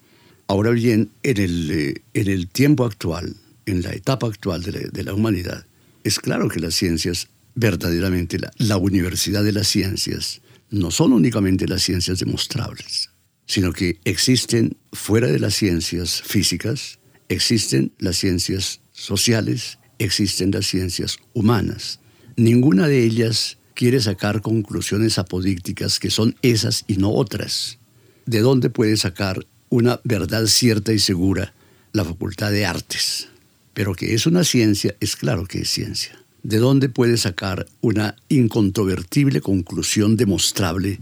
Ahora 0.47 0.71
bien, 0.71 1.11
en 1.23 1.37
el, 1.37 1.71
eh, 1.71 2.01
en 2.13 2.27
el 2.27 2.49
tiempo 2.49 2.83
actual, 2.83 3.37
en 3.67 3.83
la 3.83 3.91
etapa 3.91 4.27
actual 4.27 4.63
de 4.63 5.03
la, 5.03 5.13
humanidad, 5.13 5.65
es 6.03 6.19
claro 6.19 6.49
que 6.49 6.59
las 6.59 6.73
ciencias, 6.73 7.27
verdaderamente 7.53 8.39
la, 8.39 8.51
la 8.57 8.77
universidad 8.77 9.43
de 9.43 9.51
las 9.51 9.67
ciencias, 9.67 10.41
no 10.69 10.89
son 10.89 11.13
únicamente 11.13 11.67
las 11.67 11.83
ciencias 11.83 12.19
demostrables, 12.19 13.09
sino 13.45 13.71
que 13.71 13.99
existen 14.03 14.77
fuera 14.91 15.27
de 15.27 15.39
las 15.39 15.55
ciencias 15.55 16.21
físicas, 16.21 16.99
existen 17.29 17.91
las 17.99 18.17
ciencias 18.17 18.81
sociales, 18.91 19.77
existen 19.99 20.51
las 20.51 20.65
ciencias 20.65 21.19
humanas. 21.33 21.99
Ninguna 22.35 22.87
de 22.87 23.03
ellas 23.03 23.57
quiere 23.73 23.99
sacar 24.01 24.41
conclusiones 24.41 25.19
apodícticas 25.19 25.99
que 25.99 26.09
son 26.09 26.35
esas 26.41 26.83
y 26.87 26.97
no 26.97 27.11
otras. 27.11 27.77
¿De 28.25 28.39
dónde 28.39 28.69
puede 28.69 28.97
sacar 28.97 29.45
una 29.69 30.01
verdad 30.03 30.45
cierta 30.47 30.93
y 30.93 30.99
segura 30.99 31.53
la 31.93 32.03
Facultad 32.03 32.51
de 32.51 32.65
Artes? 32.65 33.29
Pero 33.77 33.93
que 33.93 34.15
es 34.15 34.25
una 34.25 34.43
ciencia, 34.43 34.95
es 34.99 35.15
claro 35.15 35.45
que 35.45 35.59
es 35.59 35.69
ciencia. 35.69 36.19
¿De 36.41 36.57
dónde 36.57 36.89
puede 36.89 37.15
sacar 37.15 37.67
una 37.79 38.15
incontrovertible 38.27 39.39
conclusión 39.39 40.17
demostrable 40.17 40.99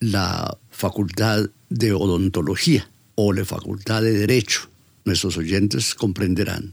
la 0.00 0.56
facultad 0.70 1.50
de 1.68 1.92
odontología 1.92 2.88
o 3.16 3.34
la 3.34 3.44
facultad 3.44 4.00
de 4.00 4.12
derecho? 4.12 4.70
Nuestros 5.04 5.36
oyentes 5.36 5.94
comprenderán 5.94 6.72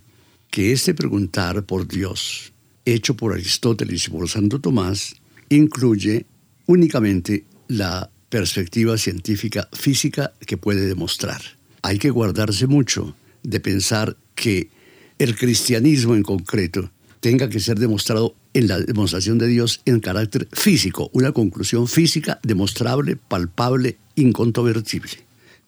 que 0.49 0.71
este 0.71 0.93
preguntar 0.93 1.65
por 1.65 1.89
Dios, 1.89 2.53
hecho 2.85 3.17
por 3.17 3.33
Aristóteles 3.33 4.07
y 4.07 4.11
por 4.11 4.29
Santo 4.29 4.61
Tomás, 4.61 5.13
incluye 5.49 6.25
únicamente 6.67 7.43
la 7.67 8.09
perspectiva 8.29 8.97
científica 8.97 9.67
física 9.73 10.31
que 10.47 10.55
puede 10.55 10.85
demostrar. 10.85 11.41
Hay 11.81 11.99
que 11.99 12.11
guardarse 12.11 12.65
mucho 12.65 13.13
de 13.43 13.59
pensar 13.59 14.15
que 14.35 14.69
el 15.19 15.35
cristianismo 15.35 16.15
en 16.15 16.23
concreto 16.23 16.91
tenga 17.19 17.49
que 17.49 17.59
ser 17.59 17.79
demostrado 17.79 18.35
en 18.53 18.67
la 18.67 18.79
demostración 18.79 19.37
de 19.37 19.47
Dios 19.47 19.81
en 19.85 19.99
carácter 19.99 20.47
físico, 20.51 21.09
una 21.13 21.31
conclusión 21.31 21.87
física 21.87 22.39
demostrable, 22.43 23.15
palpable, 23.15 23.97
incontrovertible. 24.15 25.11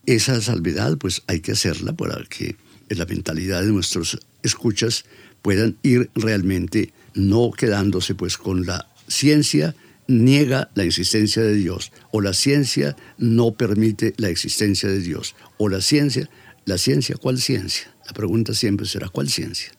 Esa 0.05 0.41
salvedad 0.41 0.97
pues 0.97 1.23
hay 1.27 1.39
que 1.39 1.53
hacerla 1.53 1.93
para 1.93 2.23
que 2.25 2.57
la 2.89 3.05
mentalidad 3.05 3.61
de 3.61 3.71
nuestros 3.71 4.19
escuchas 4.43 5.05
puedan 5.41 5.77
ir 5.81 6.09
realmente 6.15 6.93
no 7.13 7.51
quedándose 7.51 8.15
pues 8.15 8.37
con 8.37 8.65
la 8.65 8.87
ciencia 9.07 9.75
niega 10.07 10.69
la 10.75 10.83
existencia 10.83 11.41
de 11.41 11.55
Dios 11.55 11.91
o 12.11 12.21
la 12.21 12.33
ciencia 12.33 12.95
no 13.17 13.53
permite 13.53 14.13
la 14.17 14.29
existencia 14.29 14.89
de 14.89 14.99
Dios 14.99 15.35
o 15.57 15.69
la 15.69 15.81
ciencia, 15.81 16.29
la 16.65 16.77
ciencia, 16.77 17.15
¿cuál 17.15 17.39
ciencia? 17.39 17.95
La 18.05 18.13
pregunta 18.13 18.53
siempre 18.53 18.87
será, 18.87 19.09
¿cuál 19.09 19.29
ciencia? 19.29 19.71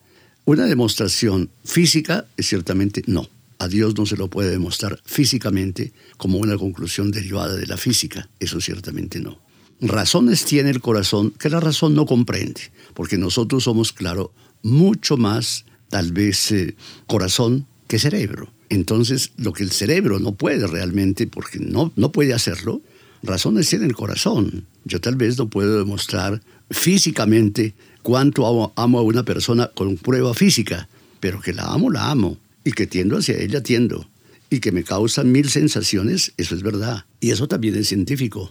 Una 0.45 0.67
demostración 0.67 1.51
física 1.65 2.27
es 2.37 2.47
ciertamente 2.47 3.03
no. 3.07 3.29
A 3.59 3.69
Dios 3.69 3.97
no 3.97 4.07
se 4.07 4.17
lo 4.17 4.29
puede 4.29 4.51
demostrar 4.51 5.01
físicamente 5.05 5.93
como 6.17 6.39
una 6.39 6.57
conclusión 6.57 7.11
derivada 7.11 7.57
de 7.57 7.67
la 7.67 7.77
física. 7.77 8.29
Eso 8.39 8.61
ciertamente 8.61 9.19
no. 9.19 9.41
Razones 9.81 10.45
tiene 10.45 10.71
el 10.71 10.81
corazón 10.81 11.33
que 11.33 11.51
la 11.51 11.61
razón 11.61 11.95
no 11.95 12.07
comprende, 12.07 12.61
porque 12.95 13.19
nosotros 13.19 13.65
somos, 13.65 13.93
claro, 13.93 14.33
mucho 14.63 15.17
más, 15.17 15.65
tal 15.89 16.13
vez, 16.13 16.53
eh, 16.53 16.77
corazón 17.07 17.67
que 17.89 17.99
cerebro. 17.99 18.53
Entonces, 18.69 19.33
lo 19.37 19.53
que 19.53 19.65
el 19.65 19.73
cerebro 19.73 20.19
no 20.19 20.35
puede 20.35 20.67
realmente, 20.67 21.27
porque 21.27 21.59
no, 21.59 21.93
no 21.97 22.13
puede 22.13 22.33
hacerlo, 22.33 22.83
razones 23.27 23.69
tiene 23.69 23.87
el 23.87 23.95
corazón. 23.95 24.67
Yo 24.85 25.01
tal 25.01 25.17
vez 25.17 25.39
no 25.39 25.49
puedo 25.49 25.79
demostrar 25.79 26.43
físicamente 26.71 27.75
cuánto 28.03 28.47
amo, 28.47 28.73
amo, 28.77 28.99
a 28.99 29.03
una 29.03 29.25
persona 29.25 29.71
con 29.75 29.97
prueba 29.97 30.35
física, 30.35 30.89
pero 31.21 31.41
que 31.41 31.53
la 31.53 31.65
amo, 31.65 31.91
la 31.91 32.11
amo, 32.11 32.39
y 32.65 32.73
que 32.73 32.87
tiendo 32.87 33.19
hacia 33.19 33.37
ella, 33.37 33.63
tiendo, 33.63 34.09
y 34.51 34.61
que 34.61 34.73
me 34.73 34.85
causa 34.85 35.25
mil 35.25 35.49
sensaciones, 35.49 36.33
eso 36.37 36.55
es 36.55 36.63
verdad. 36.63 37.05
Y 37.21 37.31
eso 37.31 37.49
también 37.49 37.77
es 37.77 37.89
científico. 37.89 38.51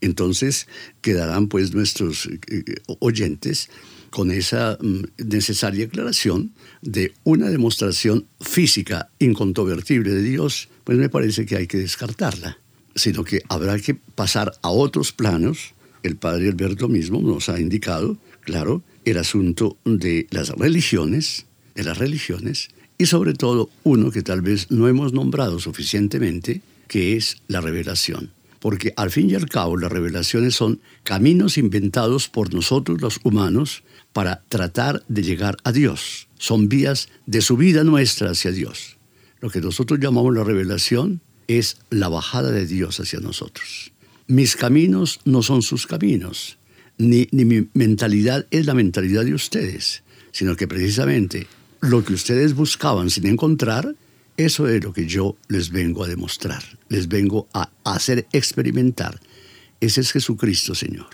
Entonces 0.00 0.66
quedarán 1.00 1.48
pues 1.48 1.74
nuestros 1.74 2.26
eh, 2.26 2.40
eh, 2.48 2.62
oyentes 2.98 3.70
con 4.10 4.30
esa 4.30 4.76
mm, 4.80 5.04
necesaria 5.28 5.86
aclaración 5.86 6.52
de 6.82 7.12
una 7.24 7.48
demostración 7.48 8.26
física 8.40 9.08
incontrovertible 9.18 10.10
de 10.10 10.22
Dios, 10.22 10.68
pues 10.84 10.98
me 10.98 11.08
parece 11.08 11.46
que 11.46 11.56
hay 11.56 11.66
que 11.66 11.78
descartarla, 11.78 12.58
sino 12.94 13.24
que 13.24 13.42
habrá 13.48 13.78
que 13.78 13.94
pasar 13.94 14.52
a 14.62 14.70
otros 14.70 15.12
planos. 15.12 15.74
El 16.02 16.16
padre 16.16 16.48
Alberto 16.48 16.88
mismo 16.88 17.20
nos 17.20 17.48
ha 17.48 17.60
indicado, 17.60 18.16
claro, 18.40 18.82
el 19.04 19.18
asunto 19.18 19.76
de 19.84 20.26
las 20.30 20.50
religiones, 20.50 21.46
de 21.74 21.84
las 21.84 21.98
religiones, 21.98 22.68
y 22.98 23.06
sobre 23.06 23.34
todo 23.34 23.70
uno 23.82 24.10
que 24.10 24.22
tal 24.22 24.42
vez 24.42 24.70
no 24.70 24.88
hemos 24.88 25.12
nombrado 25.12 25.58
suficientemente, 25.58 26.60
que 26.88 27.16
es 27.16 27.36
la 27.48 27.60
revelación 27.60 28.30
porque 28.62 28.94
al 28.96 29.10
fin 29.10 29.28
y 29.28 29.34
al 29.34 29.48
cabo 29.48 29.76
las 29.76 29.90
revelaciones 29.90 30.54
son 30.54 30.80
caminos 31.02 31.58
inventados 31.58 32.28
por 32.28 32.54
nosotros 32.54 33.02
los 33.02 33.18
humanos 33.24 33.82
para 34.12 34.44
tratar 34.48 35.02
de 35.08 35.24
llegar 35.24 35.56
a 35.64 35.72
Dios. 35.72 36.28
Son 36.38 36.68
vías 36.68 37.08
de 37.26 37.42
subida 37.42 37.82
nuestra 37.82 38.30
hacia 38.30 38.52
Dios. 38.52 38.98
Lo 39.40 39.50
que 39.50 39.60
nosotros 39.60 39.98
llamamos 39.98 40.32
la 40.32 40.44
revelación 40.44 41.20
es 41.58 41.78
la 41.90 42.08
bajada 42.08 42.50
de 42.50 42.66
Dios 42.66 43.00
hacia 43.00 43.20
nosotros. 43.20 43.92
Mis 44.26 44.56
caminos 44.56 45.20
no 45.24 45.42
son 45.42 45.62
sus 45.62 45.86
caminos, 45.86 46.58
ni, 46.98 47.28
ni 47.32 47.44
mi 47.44 47.68
mentalidad 47.74 48.46
es 48.50 48.66
la 48.66 48.74
mentalidad 48.74 49.24
de 49.24 49.34
ustedes, 49.34 50.02
sino 50.30 50.56
que 50.56 50.68
precisamente 50.68 51.46
lo 51.80 52.04
que 52.04 52.14
ustedes 52.14 52.54
buscaban 52.54 53.10
sin 53.10 53.26
encontrar, 53.26 53.94
eso 54.36 54.68
es 54.68 54.82
lo 54.82 54.92
que 54.92 55.06
yo 55.06 55.36
les 55.48 55.70
vengo 55.70 56.04
a 56.04 56.08
demostrar, 56.08 56.62
les 56.88 57.08
vengo 57.08 57.48
a 57.52 57.70
hacer 57.84 58.26
experimentar. 58.32 59.20
Ese 59.80 60.00
es 60.00 60.12
Jesucristo, 60.12 60.74
Señor. 60.74 61.08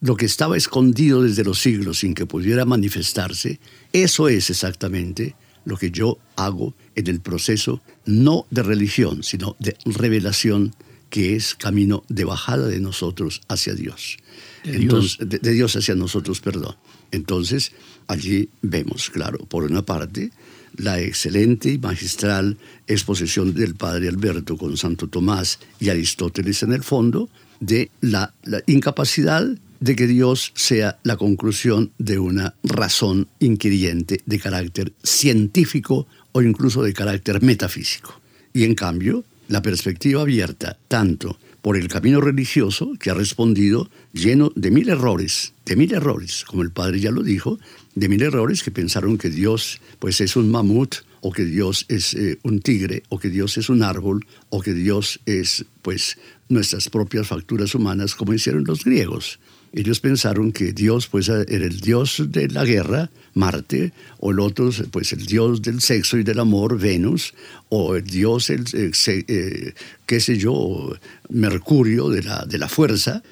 Lo 0.00 0.16
que 0.16 0.26
estaba 0.26 0.56
escondido 0.56 1.22
desde 1.22 1.44
los 1.44 1.60
siglos 1.60 2.00
sin 2.00 2.14
que 2.14 2.26
pudiera 2.26 2.64
manifestarse, 2.64 3.60
eso 3.92 4.28
es 4.28 4.50
exactamente 4.50 5.34
lo 5.68 5.76
que 5.76 5.90
yo 5.90 6.18
hago 6.36 6.74
en 6.94 7.08
el 7.08 7.20
proceso 7.20 7.82
no 8.06 8.46
de 8.50 8.62
religión, 8.62 9.22
sino 9.22 9.54
de 9.58 9.76
revelación, 9.84 10.74
que 11.10 11.36
es 11.36 11.54
camino 11.54 12.04
de 12.08 12.24
bajada 12.24 12.66
de 12.66 12.80
nosotros 12.80 13.42
hacia 13.48 13.74
Dios. 13.74 14.16
De 14.64 14.78
Dios. 14.78 15.18
de 15.20 15.52
Dios 15.52 15.76
hacia 15.76 15.94
nosotros, 15.94 16.40
perdón. 16.40 16.76
Entonces, 17.10 17.72
allí 18.06 18.48
vemos, 18.62 19.10
claro, 19.10 19.38
por 19.46 19.64
una 19.64 19.82
parte, 19.82 20.30
la 20.76 21.00
excelente 21.00 21.70
y 21.70 21.78
magistral 21.78 22.56
exposición 22.86 23.52
del 23.52 23.74
padre 23.74 24.08
Alberto 24.08 24.56
con 24.56 24.76
Santo 24.76 25.08
Tomás 25.08 25.58
y 25.80 25.90
Aristóteles 25.90 26.62
en 26.62 26.72
el 26.72 26.82
fondo 26.82 27.28
de 27.60 27.90
la, 28.00 28.32
incapacidad 28.66 29.46
de 29.80 29.96
que 29.96 30.06
Dios 30.06 30.52
sea 30.54 30.98
la 31.02 31.16
conclusión 31.16 31.92
de 31.98 32.18
una 32.18 32.54
razón 32.62 33.28
inquiriente 33.38 34.20
de 34.26 34.38
carácter 34.38 34.92
científico 35.02 36.06
o 36.32 36.42
incluso 36.42 36.82
de 36.82 36.92
carácter 36.92 37.42
metafísico. 37.42 38.20
Y 38.52 38.64
en 38.64 38.74
cambio, 38.74 39.24
la 39.48 39.62
perspectiva 39.62 40.22
abierta 40.22 40.78
tanto 40.88 41.38
por 41.62 41.76
el 41.76 41.88
camino 41.88 42.20
religioso 42.20 42.92
que 42.98 43.10
ha 43.10 43.14
respondido 43.14 43.90
lleno 44.12 44.52
de 44.54 44.70
mil 44.70 44.88
errores, 44.88 45.54
de 45.64 45.76
mil 45.76 45.92
errores, 45.92 46.44
como 46.46 46.62
el 46.62 46.70
padre 46.70 47.00
ya 47.00 47.10
lo 47.10 47.22
dijo, 47.22 47.58
de 47.94 48.08
mil 48.08 48.22
errores 48.22 48.62
que 48.62 48.70
pensaron 48.70 49.18
que 49.18 49.30
Dios 49.30 49.80
pues 49.98 50.20
es 50.20 50.36
un 50.36 50.50
mamut 50.50 50.96
o 51.20 51.32
que 51.32 51.44
Dios 51.44 51.84
es 51.88 52.14
eh, 52.14 52.38
un 52.42 52.60
tigre 52.60 53.02
o 53.08 53.18
que 53.18 53.28
Dios 53.28 53.58
es 53.58 53.68
un 53.68 53.82
árbol 53.82 54.24
o 54.50 54.60
que 54.60 54.72
Dios 54.72 55.20
es 55.26 55.64
pues 55.82 56.16
nuestras 56.48 56.88
propias 56.88 57.26
facturas 57.26 57.74
humanas 57.74 58.14
como 58.14 58.34
hicieron 58.34 58.64
los 58.64 58.84
griegos. 58.84 59.40
Ellos 59.72 60.00
pensaron 60.00 60.52
que 60.52 60.72
Dios 60.72 61.08
pues 61.08 61.28
era 61.28 61.42
el 61.42 61.80
Dios 61.80 62.22
de 62.28 62.48
la 62.48 62.64
guerra, 62.64 63.10
Marte, 63.34 63.92
o 64.18 64.30
el 64.30 64.40
otro 64.40 64.70
pues 64.90 65.12
el 65.12 65.26
Dios 65.26 65.62
del 65.62 65.80
sexo 65.80 66.18
y 66.18 66.22
del 66.22 66.40
amor, 66.40 66.78
Venus, 66.78 67.34
o 67.68 67.96
el 67.96 68.04
Dios, 68.04 68.50
el, 68.50 68.64
eh, 69.06 69.74
qué 70.06 70.20
sé 70.20 70.38
yo, 70.38 70.92
Mercurio 71.28 72.08
de 72.08 72.22
la, 72.22 72.44
de 72.46 72.58
la 72.58 72.68
fuerza, 72.68 73.22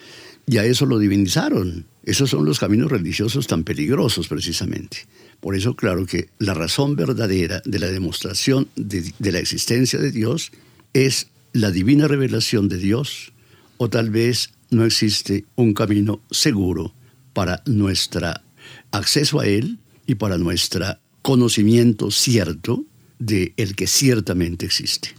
y 0.47 0.59
a 0.59 0.65
eso 0.65 0.87
lo 0.87 0.99
divinizaron. 0.99 1.87
Esos 2.05 2.31
son 2.31 2.45
los 2.45 2.61
caminos 2.61 2.91
religiosos 2.91 3.49
tan 3.49 3.65
peligrosos 3.65 4.29
precisamente. 4.29 5.07
Por 5.41 5.57
eso, 5.57 5.75
claro 5.75 6.07
que 6.07 6.29
la 6.39 6.55
razón 6.55 6.97
verdadera 6.97 7.63
de 7.65 7.79
la 7.79 7.89
demostración 7.89 8.69
de, 8.77 9.13
la 9.19 9.39
existencia 9.39 9.99
de 9.99 10.13
Dios 10.13 10.53
es 10.93 11.29
la 11.53 11.71
divina 11.71 12.07
revelación 12.07 12.69
de 12.69 12.79
Dios, 12.79 13.33
o 13.77 13.91
tal 13.91 14.11
vez 14.11 14.51
no 14.71 14.85
existe 14.85 15.45
un 15.55 15.75
camino 15.75 16.21
seguro 16.31 16.93
para 17.33 17.63
nuestro 17.67 18.33
acceso 18.91 19.41
a 19.41 19.47
Él 19.47 19.79
y 20.07 20.15
para 20.17 20.39
nuestro 20.39 20.87
conocimiento 21.23 22.11
cierto 22.11 22.85
de 23.19 23.53
el 23.57 23.75
que 23.75 23.87
ciertamente 23.87 24.67
existe. 24.67 25.11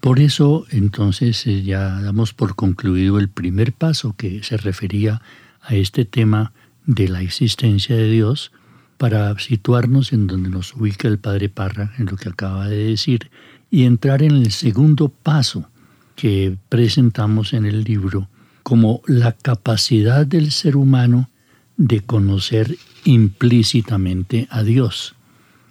Por 0.00 0.20
eso, 0.20 0.66
entonces, 0.70 1.46
eh, 1.46 1.62
ya 1.62 2.00
damos 2.00 2.32
por 2.32 2.54
concluido 2.54 3.18
el 3.18 3.28
primer 3.28 3.72
paso 3.72 4.14
que 4.16 4.42
se 4.42 4.56
refería 4.56 5.20
a 5.60 5.74
este 5.74 6.04
tema 6.04 6.52
de 6.84 7.08
la 7.08 7.22
existencia 7.22 7.96
de 7.96 8.08
Dios 8.08 8.52
para 8.98 9.38
situarnos 9.38 10.12
en 10.12 10.26
donde 10.26 10.48
nos 10.48 10.74
ubica 10.74 11.08
el 11.08 11.18
Padre 11.18 11.48
Parra, 11.48 11.92
en 11.98 12.06
lo 12.06 12.16
que 12.16 12.28
acaba 12.28 12.68
de 12.68 12.76
decir, 12.76 13.30
y 13.70 13.84
entrar 13.84 14.22
en 14.22 14.32
el 14.32 14.52
segundo 14.52 15.08
paso 15.08 15.68
que 16.14 16.56
presentamos 16.68 17.52
en 17.52 17.66
el 17.66 17.82
libro 17.82 18.28
como 18.66 19.00
la 19.06 19.30
capacidad 19.30 20.26
del 20.26 20.50
ser 20.50 20.74
humano 20.74 21.30
de 21.76 22.00
conocer 22.00 22.76
implícitamente 23.04 24.48
a 24.50 24.64
Dios. 24.64 25.14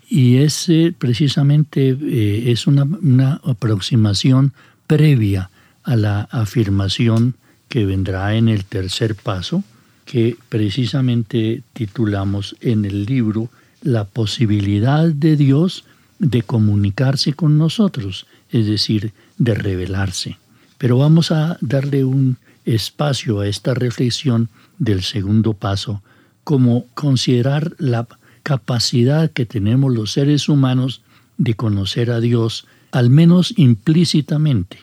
Y 0.07 0.37
ese 0.37 0.95
precisamente 0.97 1.89
eh, 1.89 2.51
es 2.53 2.67
una, 2.67 2.85
una 2.85 3.41
aproximación 3.43 4.53
previa 4.87 5.49
a 5.83 5.97
la 5.97 6.21
afirmación 6.21 7.35
que 7.67 7.85
vendrá 7.85 8.37
en 8.37 8.47
el 8.47 8.63
tercer 8.63 9.15
paso, 9.15 9.65
que 10.05 10.37
precisamente 10.47 11.63
titulamos 11.73 12.55
en 12.61 12.85
el 12.85 13.03
libro 13.03 13.49
La 13.81 14.05
posibilidad 14.05 15.03
de 15.09 15.35
Dios 15.35 15.83
de 16.19 16.43
comunicarse 16.43 17.33
con 17.33 17.57
nosotros, 17.57 18.25
es 18.51 18.67
decir, 18.67 19.11
de 19.37 19.53
revelarse. 19.53 20.37
Pero 20.77 20.97
vamos 20.97 21.31
a 21.31 21.57
darle 21.59 22.05
un 22.05 22.37
espacio 22.65 23.39
a 23.39 23.47
esta 23.47 23.73
reflexión 23.73 24.49
del 24.77 25.03
segundo 25.03 25.53
paso 25.53 26.01
como 26.43 26.85
considerar 26.93 27.75
la 27.79 28.07
capacidad 28.43 29.31
que 29.31 29.45
tenemos 29.45 29.93
los 29.93 30.11
seres 30.11 30.49
humanos 30.49 31.01
de 31.37 31.55
conocer 31.55 32.11
a 32.11 32.19
Dios, 32.19 32.67
al 32.91 33.09
menos 33.09 33.53
implícitamente. 33.57 34.77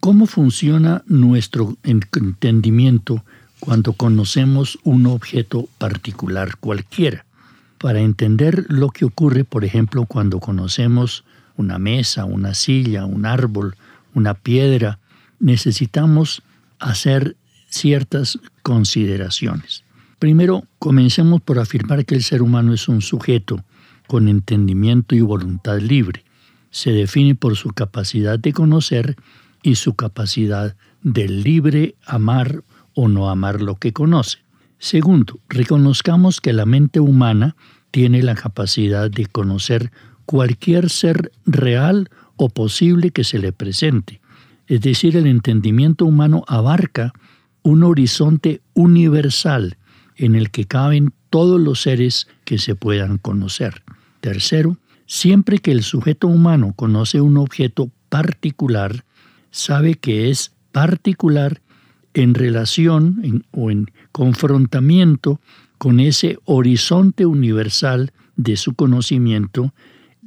¿Cómo 0.00 0.26
funciona 0.26 1.02
nuestro 1.06 1.76
entendimiento 1.82 3.22
cuando 3.64 3.94
conocemos 3.94 4.78
un 4.84 5.06
objeto 5.06 5.68
particular 5.78 6.58
cualquiera. 6.58 7.24
Para 7.78 8.00
entender 8.00 8.66
lo 8.68 8.90
que 8.90 9.06
ocurre, 9.06 9.44
por 9.44 9.64
ejemplo, 9.64 10.04
cuando 10.04 10.38
conocemos 10.38 11.24
una 11.56 11.78
mesa, 11.78 12.26
una 12.26 12.52
silla, 12.52 13.06
un 13.06 13.24
árbol, 13.24 13.76
una 14.12 14.34
piedra, 14.34 14.98
necesitamos 15.40 16.42
hacer 16.84 17.36
ciertas 17.68 18.38
consideraciones. 18.62 19.84
Primero, 20.18 20.64
comencemos 20.78 21.40
por 21.40 21.58
afirmar 21.58 22.04
que 22.04 22.14
el 22.14 22.22
ser 22.22 22.42
humano 22.42 22.74
es 22.74 22.88
un 22.88 23.00
sujeto 23.00 23.64
con 24.06 24.28
entendimiento 24.28 25.14
y 25.14 25.22
voluntad 25.22 25.78
libre. 25.78 26.24
Se 26.70 26.92
define 26.92 27.34
por 27.34 27.56
su 27.56 27.70
capacidad 27.70 28.38
de 28.38 28.52
conocer 28.52 29.16
y 29.62 29.76
su 29.76 29.94
capacidad 29.94 30.76
de 31.02 31.26
libre 31.26 31.94
amar 32.04 32.62
o 32.92 33.08
no 33.08 33.30
amar 33.30 33.62
lo 33.62 33.76
que 33.76 33.92
conoce. 33.92 34.38
Segundo, 34.78 35.40
reconozcamos 35.48 36.42
que 36.42 36.52
la 36.52 36.66
mente 36.66 37.00
humana 37.00 37.56
tiene 37.90 38.22
la 38.22 38.34
capacidad 38.34 39.10
de 39.10 39.24
conocer 39.24 39.90
cualquier 40.26 40.90
ser 40.90 41.32
real 41.46 42.10
o 42.36 42.50
posible 42.50 43.10
que 43.10 43.24
se 43.24 43.38
le 43.38 43.52
presente. 43.52 44.20
Es 44.66 44.80
decir, 44.80 45.16
el 45.16 45.26
entendimiento 45.26 46.04
humano 46.06 46.44
abarca 46.46 47.12
un 47.62 47.82
horizonte 47.82 48.62
universal 48.74 49.76
en 50.16 50.34
el 50.34 50.50
que 50.50 50.66
caben 50.66 51.12
todos 51.30 51.60
los 51.60 51.82
seres 51.82 52.28
que 52.44 52.58
se 52.58 52.74
puedan 52.74 53.18
conocer. 53.18 53.82
Tercero, 54.20 54.78
siempre 55.06 55.58
que 55.58 55.72
el 55.72 55.82
sujeto 55.82 56.28
humano 56.28 56.72
conoce 56.76 57.20
un 57.20 57.36
objeto 57.36 57.90
particular, 58.08 59.04
sabe 59.50 59.94
que 59.94 60.30
es 60.30 60.52
particular 60.72 61.60
en 62.14 62.34
relación 62.34 63.44
o 63.50 63.70
en 63.70 63.90
confrontamiento 64.12 65.40
con 65.78 66.00
ese 66.00 66.38
horizonte 66.44 67.26
universal 67.26 68.12
de 68.36 68.56
su 68.56 68.74
conocimiento, 68.74 69.74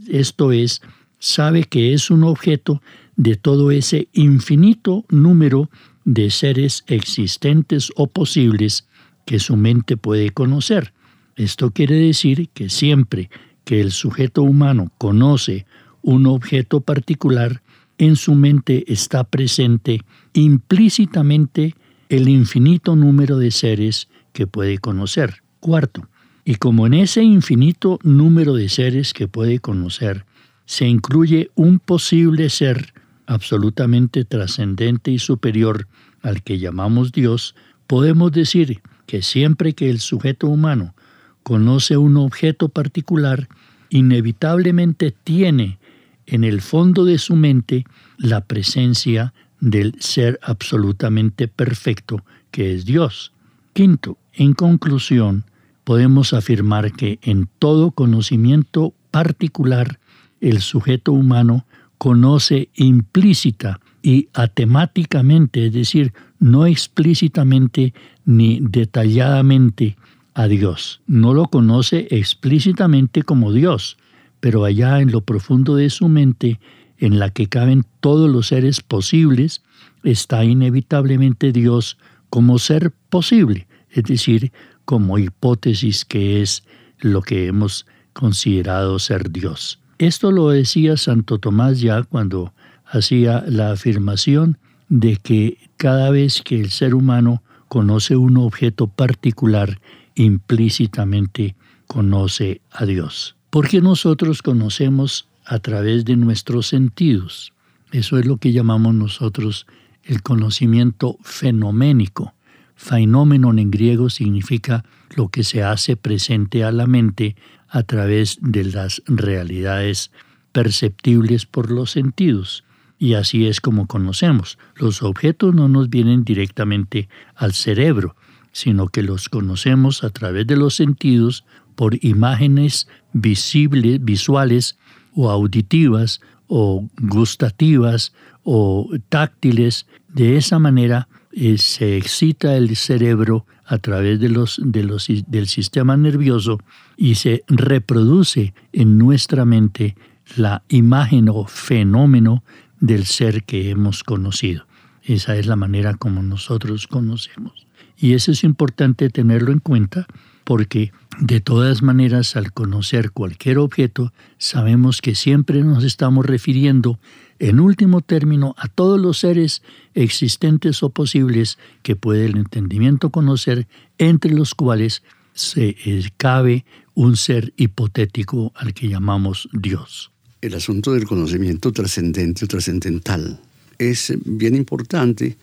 esto 0.07 0.51
es, 0.51 0.81
sabe 1.19 1.63
que 1.63 1.93
es 1.93 2.11
un 2.11 2.23
objeto 2.23 2.81
de 3.17 3.35
todo 3.35 3.71
ese 3.71 4.07
infinito 4.13 5.03
número 5.09 5.69
de 6.05 6.29
seres 6.31 6.85
existentes 6.87 7.91
o 7.95 8.07
posibles 8.07 8.87
que 9.25 9.39
su 9.39 9.57
mente 9.57 9.97
puede 9.97 10.29
conocer. 10.29 10.93
Esto 11.35 11.71
quiere 11.71 11.95
decir 11.95 12.49
que 12.53 12.69
siempre 12.69 13.29
que 13.65 13.81
el 13.81 13.91
sujeto 13.91 14.43
humano 14.43 14.91
conoce 14.97 15.65
un 16.01 16.25
objeto 16.25 16.79
particular, 16.79 17.61
en 17.97 18.15
su 18.15 18.35
mente 18.35 18.85
está 18.91 19.23
presente 19.25 20.01
implícitamente 20.33 21.75
el 22.09 22.29
infinito 22.29 22.95
número 22.95 23.37
de 23.37 23.51
seres 23.51 24.07
que 24.31 24.47
puede 24.47 24.77
conocer. 24.77 25.41
Cuarto, 25.59 26.07
y 26.45 26.55
como 26.55 26.87
en 26.87 26.93
ese 26.93 27.23
infinito 27.23 27.99
número 28.03 28.53
de 28.53 28.69
seres 28.69 29.13
que 29.13 29.27
puede 29.27 29.59
conocer 29.59 30.25
se 30.65 30.85
incluye 30.85 31.49
un 31.55 31.79
posible 31.79 32.49
ser 32.49 32.93
absolutamente 33.27 34.25
trascendente 34.25 35.11
y 35.11 35.19
superior 35.19 35.87
al 36.21 36.41
que 36.41 36.57
llamamos 36.57 37.11
Dios, 37.11 37.55
podemos 37.85 38.31
decir 38.31 38.81
que 39.05 39.21
siempre 39.21 39.73
que 39.73 39.89
el 39.89 39.99
sujeto 39.99 40.47
humano 40.47 40.95
conoce 41.43 41.95
un 41.97 42.17
objeto 42.17 42.69
particular, 42.69 43.47
inevitablemente 43.89 45.13
tiene 45.23 45.79
en 46.25 46.43
el 46.43 46.61
fondo 46.61 47.05
de 47.05 47.17
su 47.17 47.35
mente 47.35 47.85
la 48.17 48.41
presencia 48.41 49.33
del 49.59 49.95
ser 49.99 50.39
absolutamente 50.43 51.47
perfecto 51.47 52.23
que 52.51 52.73
es 52.73 52.85
Dios. 52.85 53.31
Quinto, 53.73 54.17
en 54.33 54.53
conclusión, 54.53 55.45
podemos 55.83 56.33
afirmar 56.33 56.91
que 56.91 57.19
en 57.21 57.47
todo 57.59 57.91
conocimiento 57.91 58.93
particular 59.11 59.99
el 60.41 60.61
sujeto 60.61 61.13
humano 61.13 61.65
conoce 61.97 62.69
implícita 62.75 63.79
y 64.01 64.29
atemáticamente, 64.33 65.67
es 65.67 65.73
decir, 65.73 66.13
no 66.39 66.65
explícitamente 66.65 67.93
ni 68.25 68.59
detalladamente 68.61 69.97
a 70.33 70.47
Dios. 70.47 71.01
No 71.07 71.33
lo 71.33 71.47
conoce 71.47 72.07
explícitamente 72.11 73.23
como 73.23 73.51
Dios, 73.51 73.97
pero 74.39 74.65
allá 74.65 75.01
en 75.01 75.11
lo 75.11 75.21
profundo 75.21 75.75
de 75.75 75.89
su 75.89 76.07
mente, 76.09 76.59
en 76.99 77.19
la 77.19 77.31
que 77.31 77.47
caben 77.47 77.85
todos 77.99 78.29
los 78.29 78.47
seres 78.47 78.81
posibles, 78.81 79.63
está 80.03 80.45
inevitablemente 80.45 81.51
Dios 81.51 81.97
como 82.29 82.59
ser 82.59 82.91
posible, 83.09 83.67
es 83.89 84.03
decir, 84.03 84.51
como 84.85 85.17
hipótesis 85.17 86.05
que 86.05 86.41
es 86.41 86.63
lo 86.99 87.21
que 87.21 87.47
hemos 87.47 87.85
considerado 88.13 88.99
ser 88.99 89.31
Dios. 89.31 89.79
Esto 89.99 90.31
lo 90.31 90.49
decía 90.49 90.95
Santo 90.95 91.39
Tomás 91.39 91.81
ya 91.81 92.03
cuando 92.03 92.53
hacía 92.85 93.43
la 93.47 93.71
afirmación 93.71 94.57
de 94.89 95.17
que 95.17 95.57
cada 95.77 96.11
vez 96.11 96.41
que 96.43 96.59
el 96.59 96.69
ser 96.69 96.93
humano 96.93 97.41
conoce 97.67 98.15
un 98.15 98.37
objeto 98.37 98.87
particular, 98.87 99.79
implícitamente 100.15 101.55
conoce 101.87 102.61
a 102.71 102.85
Dios. 102.85 103.35
Porque 103.49 103.81
nosotros 103.81 104.41
conocemos 104.41 105.27
a 105.45 105.59
través 105.59 106.05
de 106.05 106.15
nuestros 106.15 106.67
sentidos. 106.67 107.53
Eso 107.91 108.17
es 108.19 108.25
lo 108.25 108.37
que 108.37 108.51
llamamos 108.51 108.93
nosotros 108.93 109.65
el 110.03 110.21
conocimiento 110.21 111.17
fenoménico. 111.21 112.33
Phenomenon 112.75 113.59
en 113.59 113.71
griego 113.71 114.09
significa 114.09 114.85
lo 115.15 115.29
que 115.29 115.43
se 115.43 115.63
hace 115.63 115.95
presente 115.95 116.63
a 116.63 116.71
la 116.71 116.87
mente 116.87 117.35
a 117.69 117.83
través 117.83 118.37
de 118.41 118.65
las 118.65 119.01
realidades 119.07 120.11
perceptibles 120.51 121.45
por 121.45 121.71
los 121.71 121.91
sentidos. 121.91 122.63
Y 122.99 123.13
así 123.13 123.45
es 123.45 123.61
como 123.61 123.87
conocemos. 123.87 124.57
Los 124.75 125.03
objetos 125.03 125.53
no 125.53 125.67
nos 125.67 125.89
vienen 125.89 126.23
directamente 126.23 127.09
al 127.35 127.53
cerebro, 127.53 128.15
sino 128.51 128.87
que 128.87 129.03
los 129.03 129.29
conocemos 129.29 130.03
a 130.03 130.09
través 130.09 130.47
de 130.47 130.57
los 130.57 130.75
sentidos 130.75 131.45
por 131.75 132.03
imágenes 132.03 132.87
visibles, 133.13 134.03
visuales 134.03 134.79
o 135.13 135.29
auditivas 135.29 136.21
o 136.47 136.87
gustativas 136.99 138.13
o 138.43 138.89
táctiles. 139.09 139.85
De 140.07 140.37
esa 140.37 140.57
manera 140.57 141.07
eh, 141.31 141.59
se 141.59 141.97
excita 141.97 142.57
el 142.57 142.75
cerebro 142.75 143.45
a 143.67 143.77
través 143.77 144.19
de 144.19 144.29
los, 144.29 144.59
de 144.63 144.83
los, 144.83 145.07
del 145.27 145.47
sistema 145.47 145.97
nervioso 145.97 146.59
y 146.95 147.15
se 147.15 147.43
reproduce 147.47 148.53
en 148.71 148.97
nuestra 148.97 149.43
mente 149.43 149.95
la 150.37 150.63
imagen 150.69 151.29
o 151.29 151.45
fenómeno 151.45 152.43
del 152.79 153.05
ser 153.05 153.43
que 153.43 153.69
hemos 153.69 154.03
conocido. 154.03 154.65
Esa 155.03 155.35
es 155.35 155.47
la 155.47 155.55
manera 155.55 155.95
como 155.95 156.23
nosotros 156.23 156.87
conocemos. 156.87 157.67
Y 157.97 158.13
eso 158.13 158.31
es 158.31 158.43
importante 158.43 159.09
tenerlo 159.09 159.51
en 159.51 159.59
cuenta 159.59 160.07
porque 160.43 160.91
de 161.19 161.41
todas 161.41 161.81
maneras 161.81 162.35
al 162.35 162.53
conocer 162.53 163.11
cualquier 163.11 163.57
objeto 163.57 164.13
sabemos 164.37 165.01
que 165.01 165.15
siempre 165.15 165.63
nos 165.63 165.83
estamos 165.83 166.25
refiriendo 166.25 166.99
en 167.39 167.59
último 167.59 168.01
término 168.01 168.55
a 168.57 168.67
todos 168.67 168.99
los 168.99 169.19
seres 169.19 169.61
existentes 169.93 170.83
o 170.83 170.89
posibles 170.89 171.57
que 171.83 171.95
puede 171.95 172.25
el 172.25 172.37
entendimiento 172.37 173.09
conocer, 173.09 173.67
entre 173.97 174.31
los 174.31 174.55
cuales 174.55 175.03
se 175.33 175.75
eh, 175.85 176.09
cabe 176.17 176.65
un 176.93 177.15
ser 177.15 177.53
hipotético 177.57 178.51
al 178.55 178.73
que 178.73 178.89
llamamos 178.89 179.49
Dios. 179.53 180.11
El 180.41 180.55
asunto 180.55 180.93
del 180.93 181.05
conocimiento 181.05 181.71
trascendente 181.71 182.45
o 182.45 182.47
trascendental 182.47 183.39
es 183.77 184.13
bien 184.25 184.55
importante 184.55 185.37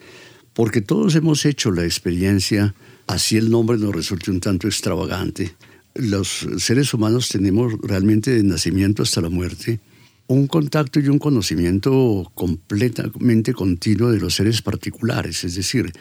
porque 0.53 0.81
todos 0.81 1.15
hemos 1.15 1.45
hecho 1.45 1.71
la 1.71 1.83
experiencia, 1.83 2.73
así 3.07 3.37
el 3.37 3.49
nombre 3.49 3.77
nos 3.77 3.93
resulte 3.93 4.31
un 4.31 4.39
tanto 4.39 4.67
extravagante. 4.67 5.55
Los 5.95 6.47
seres 6.57 6.93
humanos 6.93 7.29
tenemos 7.29 7.73
realmente 7.81 8.31
de 8.31 8.43
nacimiento 8.43 9.03
hasta 9.03 9.21
la 9.21 9.29
muerte 9.29 9.79
un 10.27 10.47
contacto 10.47 10.99
y 10.99 11.07
un 11.07 11.19
conocimiento 11.19 12.31
completamente 12.33 13.53
continuo 13.53 14.11
de 14.11 14.19
los 14.19 14.35
seres 14.35 14.61
particulares. 14.61 15.43
Es 15.43 15.55
decir, 15.55 15.91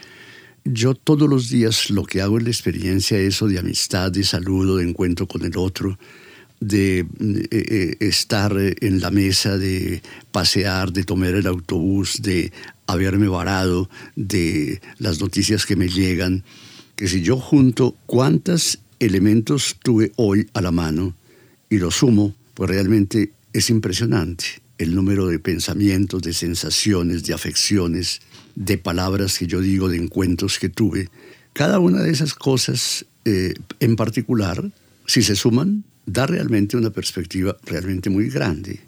yo 0.64 0.94
todos 0.94 1.28
los 1.28 1.50
días 1.50 1.90
lo 1.90 2.04
que 2.04 2.22
hago 2.22 2.38
es 2.38 2.44
la 2.44 2.50
experiencia 2.50 3.18
eso 3.18 3.48
de 3.48 3.58
amistad, 3.58 4.10
de 4.10 4.24
saludo, 4.24 4.76
de 4.76 4.88
encuentro 4.88 5.26
con 5.26 5.44
el 5.44 5.56
otro, 5.58 5.98
de 6.60 7.00
eh, 7.00 7.06
eh, 7.50 7.96
estar 8.00 8.56
en 8.56 9.00
la 9.00 9.10
mesa, 9.10 9.58
de 9.58 10.00
pasear, 10.32 10.92
de 10.92 11.04
tomar 11.04 11.34
el 11.34 11.46
autobús, 11.46 12.22
de 12.22 12.50
haberme 12.86 13.28
varado, 13.28 13.90
de 14.16 14.80
las 14.98 15.20
noticias 15.20 15.66
que 15.66 15.76
me 15.76 15.88
llegan, 15.88 16.44
que 16.96 17.08
si 17.08 17.22
yo 17.22 17.36
junto 17.36 17.96
cuántos 18.06 18.78
elementos 19.00 19.76
tuve 19.82 20.12
hoy 20.16 20.48
a 20.54 20.60
la 20.60 20.70
mano 20.70 21.14
y 21.68 21.78
lo 21.78 21.90
sumo, 21.90 22.34
pues 22.54 22.70
realmente 22.70 23.32
es 23.52 23.70
impresionante 23.70 24.44
el 24.78 24.94
número 24.94 25.26
de 25.26 25.38
pensamientos, 25.38 26.22
de 26.22 26.32
sensaciones, 26.32 27.24
de 27.24 27.34
afecciones, 27.34 28.20
de 28.54 28.78
palabras 28.78 29.38
que 29.38 29.46
yo 29.46 29.60
digo, 29.60 29.88
de 29.88 29.98
encuentros 29.98 30.58
que 30.58 30.68
tuve. 30.68 31.08
Cada 31.52 31.78
una 31.78 32.02
de 32.02 32.10
esas 32.10 32.34
cosas 32.34 33.06
eh, 33.24 33.54
en 33.80 33.96
particular, 33.96 34.70
si 35.06 35.22
se 35.22 35.36
suman, 35.36 35.84
da 36.06 36.26
realmente 36.26 36.76
una 36.76 36.90
perspectiva 36.90 37.56
realmente 37.64 38.10
muy 38.10 38.28
grande, 38.28 38.80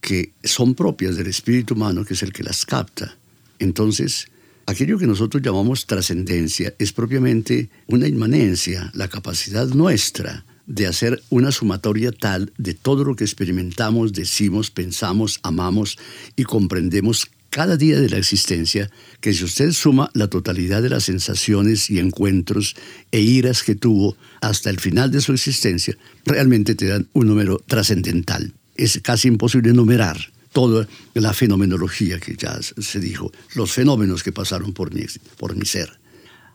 que 0.00 0.32
son 0.42 0.74
propias 0.74 1.16
del 1.16 1.26
espíritu 1.26 1.74
humano, 1.74 2.04
que 2.04 2.14
es 2.14 2.22
el 2.22 2.32
que 2.32 2.42
las 2.42 2.64
capta. 2.64 3.16
Entonces, 3.58 4.28
aquello 4.66 4.98
que 4.98 5.06
nosotros 5.06 5.42
llamamos 5.42 5.86
trascendencia 5.86 6.74
es 6.78 6.92
propiamente 6.92 7.70
una 7.86 8.08
inmanencia, 8.08 8.90
la 8.94 9.08
capacidad 9.08 9.66
nuestra 9.68 10.44
de 10.66 10.86
hacer 10.86 11.22
una 11.30 11.52
sumatoria 11.52 12.10
tal 12.12 12.52
de 12.58 12.74
todo 12.74 13.04
lo 13.04 13.14
que 13.14 13.24
experimentamos, 13.24 14.12
decimos, 14.12 14.70
pensamos, 14.70 15.38
amamos 15.42 15.96
y 16.34 16.42
comprendemos 16.42 17.30
cada 17.50 17.76
día 17.76 17.98
de 18.00 18.10
la 18.10 18.18
existencia, 18.18 18.90
que 19.20 19.32
si 19.32 19.44
usted 19.44 19.72
suma 19.72 20.10
la 20.12 20.28
totalidad 20.28 20.82
de 20.82 20.90
las 20.90 21.04
sensaciones 21.04 21.88
y 21.88 22.00
encuentros 22.00 22.76
e 23.12 23.20
iras 23.20 23.62
que 23.62 23.74
tuvo 23.74 24.16
hasta 24.42 24.68
el 24.68 24.78
final 24.78 25.10
de 25.10 25.22
su 25.22 25.32
existencia, 25.32 25.96
realmente 26.26 26.74
te 26.74 26.86
dan 26.86 27.08
un 27.14 27.28
número 27.28 27.62
trascendental. 27.66 28.52
Es 28.76 29.00
casi 29.02 29.28
imposible 29.28 29.70
enumerar 29.70 30.18
toda 30.56 30.88
la 31.12 31.34
fenomenología 31.34 32.18
que 32.18 32.34
ya 32.34 32.58
se 32.62 32.98
dijo, 32.98 33.30
los 33.54 33.72
fenómenos 33.72 34.22
que 34.22 34.32
pasaron 34.32 34.72
por 34.72 34.94
mi, 34.94 35.04
por 35.36 35.54
mi 35.54 35.66
ser. 35.66 36.00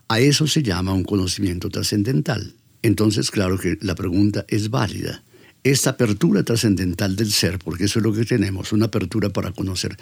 A 0.08 0.18
eso 0.18 0.48
se 0.48 0.64
llama 0.64 0.92
un 0.92 1.04
conocimiento 1.04 1.70
trascendental. 1.70 2.52
Entonces, 2.82 3.30
claro 3.30 3.58
que 3.58 3.78
la 3.80 3.94
pregunta 3.94 4.44
es 4.48 4.70
válida. 4.70 5.22
Esta 5.64 5.90
apertura 5.90 6.42
trascendental 6.42 7.14
del 7.14 7.30
ser, 7.30 7.58
porque 7.58 7.84
eso 7.84 8.00
es 8.00 8.04
lo 8.04 8.12
que 8.12 8.24
tenemos, 8.24 8.72
una 8.72 8.86
apertura 8.86 9.30
para 9.30 9.52
conocer, 9.52 9.96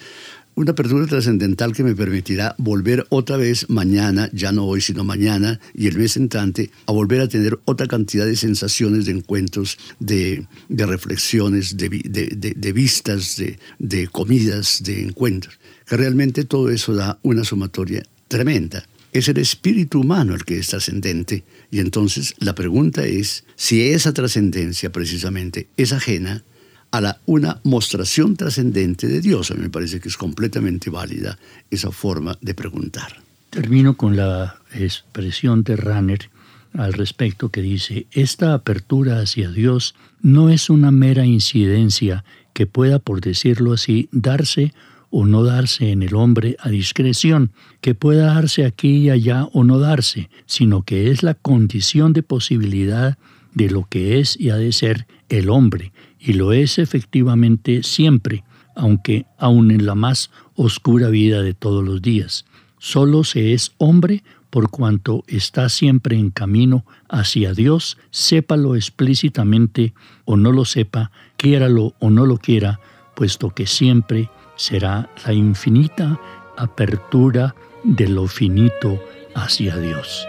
una 0.54 0.72
apertura 0.72 1.06
trascendental 1.06 1.74
que 1.74 1.84
me 1.84 1.94
permitirá 1.94 2.54
volver 2.58 3.06
otra 3.10 3.36
vez 3.36 3.68
mañana, 3.68 4.30
ya 4.32 4.52
no 4.52 4.64
hoy, 4.64 4.80
sino 4.80 5.04
mañana 5.04 5.60
y 5.74 5.86
el 5.86 5.98
mes 5.98 6.16
entrante, 6.16 6.70
a 6.86 6.92
volver 6.92 7.20
a 7.20 7.28
tener 7.28 7.58
otra 7.66 7.86
cantidad 7.86 8.26
de 8.26 8.36
sensaciones, 8.36 9.04
de 9.04 9.12
encuentros, 9.12 9.78
de, 9.98 10.46
reflexiones, 10.68 11.76
de, 11.76 11.88
de 11.88 12.72
vistas, 12.72 13.40
de 13.78 14.08
comidas, 14.08 14.82
de 14.82 15.02
encuentros, 15.02 15.58
que 15.86 15.96
realmente 15.96 16.44
todo 16.44 16.70
eso 16.70 16.94
da 16.94 17.18
una 17.22 17.44
sumatoria 17.44 18.02
tremenda. 18.28 18.86
Es 19.12 19.28
el 19.28 19.38
espíritu 19.38 20.00
humano 20.00 20.34
el 20.34 20.44
que 20.44 20.58
es 20.58 20.68
trascendente 20.68 21.44
y 21.70 21.80
entonces 21.80 22.34
la 22.38 22.54
pregunta 22.54 23.04
es 23.04 23.44
si 23.56 23.90
esa 23.90 24.12
trascendencia 24.12 24.90
precisamente 24.90 25.68
es 25.76 25.92
ajena 25.92 26.44
a 26.92 27.00
la, 27.00 27.20
una 27.26 27.60
mostración 27.64 28.36
trascendente 28.36 29.06
de 29.06 29.20
Dios. 29.20 29.50
A 29.50 29.54
mí 29.54 29.62
me 29.62 29.70
parece 29.70 30.00
que 30.00 30.08
es 30.08 30.16
completamente 30.16 30.90
válida 30.90 31.38
esa 31.70 31.90
forma 31.90 32.36
de 32.40 32.54
preguntar. 32.54 33.22
Termino 33.50 33.96
con 33.96 34.16
la 34.16 34.60
expresión 34.74 35.64
de 35.64 35.76
Ranner 35.76 36.30
al 36.74 36.92
respecto 36.92 37.48
que 37.48 37.62
dice, 37.62 38.06
esta 38.12 38.54
apertura 38.54 39.20
hacia 39.20 39.50
Dios 39.50 39.96
no 40.22 40.50
es 40.50 40.70
una 40.70 40.92
mera 40.92 41.26
incidencia 41.26 42.24
que 42.52 42.66
pueda, 42.66 42.98
por 43.00 43.20
decirlo 43.20 43.72
así, 43.72 44.08
darse 44.12 44.72
o 45.10 45.26
no 45.26 45.42
darse 45.42 45.90
en 45.90 46.02
el 46.02 46.14
hombre 46.14 46.56
a 46.60 46.68
discreción, 46.70 47.52
que 47.80 47.94
pueda 47.94 48.34
darse 48.34 48.64
aquí 48.64 48.98
y 48.98 49.10
allá 49.10 49.44
o 49.52 49.64
no 49.64 49.78
darse, 49.78 50.30
sino 50.46 50.82
que 50.82 51.10
es 51.10 51.22
la 51.22 51.34
condición 51.34 52.12
de 52.12 52.22
posibilidad 52.22 53.18
de 53.54 53.70
lo 53.70 53.86
que 53.88 54.20
es 54.20 54.38
y 54.38 54.50
ha 54.50 54.56
de 54.56 54.72
ser 54.72 55.06
el 55.28 55.50
hombre, 55.50 55.92
y 56.18 56.34
lo 56.34 56.52
es 56.52 56.78
efectivamente 56.78 57.82
siempre, 57.82 58.44
aunque 58.76 59.26
aun 59.36 59.70
en 59.70 59.84
la 59.84 59.94
más 59.94 60.30
oscura 60.54 61.08
vida 61.08 61.42
de 61.42 61.54
todos 61.54 61.84
los 61.84 62.00
días. 62.00 62.44
Solo 62.78 63.24
se 63.24 63.52
es 63.52 63.72
hombre 63.78 64.22
por 64.50 64.70
cuanto 64.70 65.24
está 65.28 65.68
siempre 65.68 66.16
en 66.16 66.30
camino 66.30 66.84
hacia 67.08 67.54
Dios, 67.54 67.98
sépalo 68.10 68.74
explícitamente 68.74 69.92
o 70.24 70.36
no 70.36 70.52
lo 70.52 70.64
sepa, 70.64 71.12
quiéralo 71.36 71.94
o 72.00 72.10
no 72.10 72.26
lo 72.26 72.38
quiera, 72.38 72.80
puesto 73.14 73.50
que 73.50 73.66
siempre 73.66 74.28
será 74.60 75.08
la 75.24 75.32
infinita 75.32 76.20
apertura 76.58 77.54
de 77.82 78.06
lo 78.06 78.26
finito 78.26 79.02
hacia 79.34 79.74
Dios. 79.78 80.26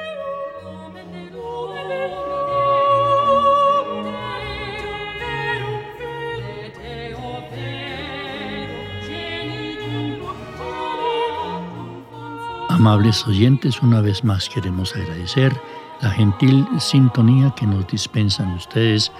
Amables 12.69 13.27
oyentes, 13.27 13.81
una 13.81 13.99
vez 13.99 14.23
más 14.23 14.47
queremos 14.47 14.95
agradecer 14.95 15.53
la 16.01 16.09
gentil 16.09 16.65
sintonía 16.79 17.53
que 17.57 17.67
nos 17.67 17.85
dispensan 17.85 18.53
ustedes 18.53 19.11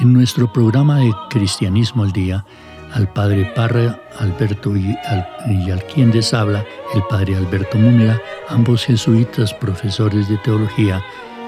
en 0.00 0.12
nuestro 0.12 0.52
programa 0.52 0.98
de 0.98 1.14
Cristianismo 1.30 2.02
al 2.02 2.10
Día 2.10 2.44
al 2.92 3.12
padre 3.12 3.52
Parra 3.54 4.00
Alberto 4.18 4.76
y 4.76 4.96
al, 5.06 5.84
quien 5.92 6.10
les 6.12 6.32
habla, 6.32 6.64
el 6.94 7.02
padre 7.08 7.36
Alberto 7.36 7.78
Múnera, 7.78 8.20
ambos 8.48 8.84
jesuitas 8.84 9.52
profesores 9.54 10.28
de 10.28 10.38
teología 10.38 11.02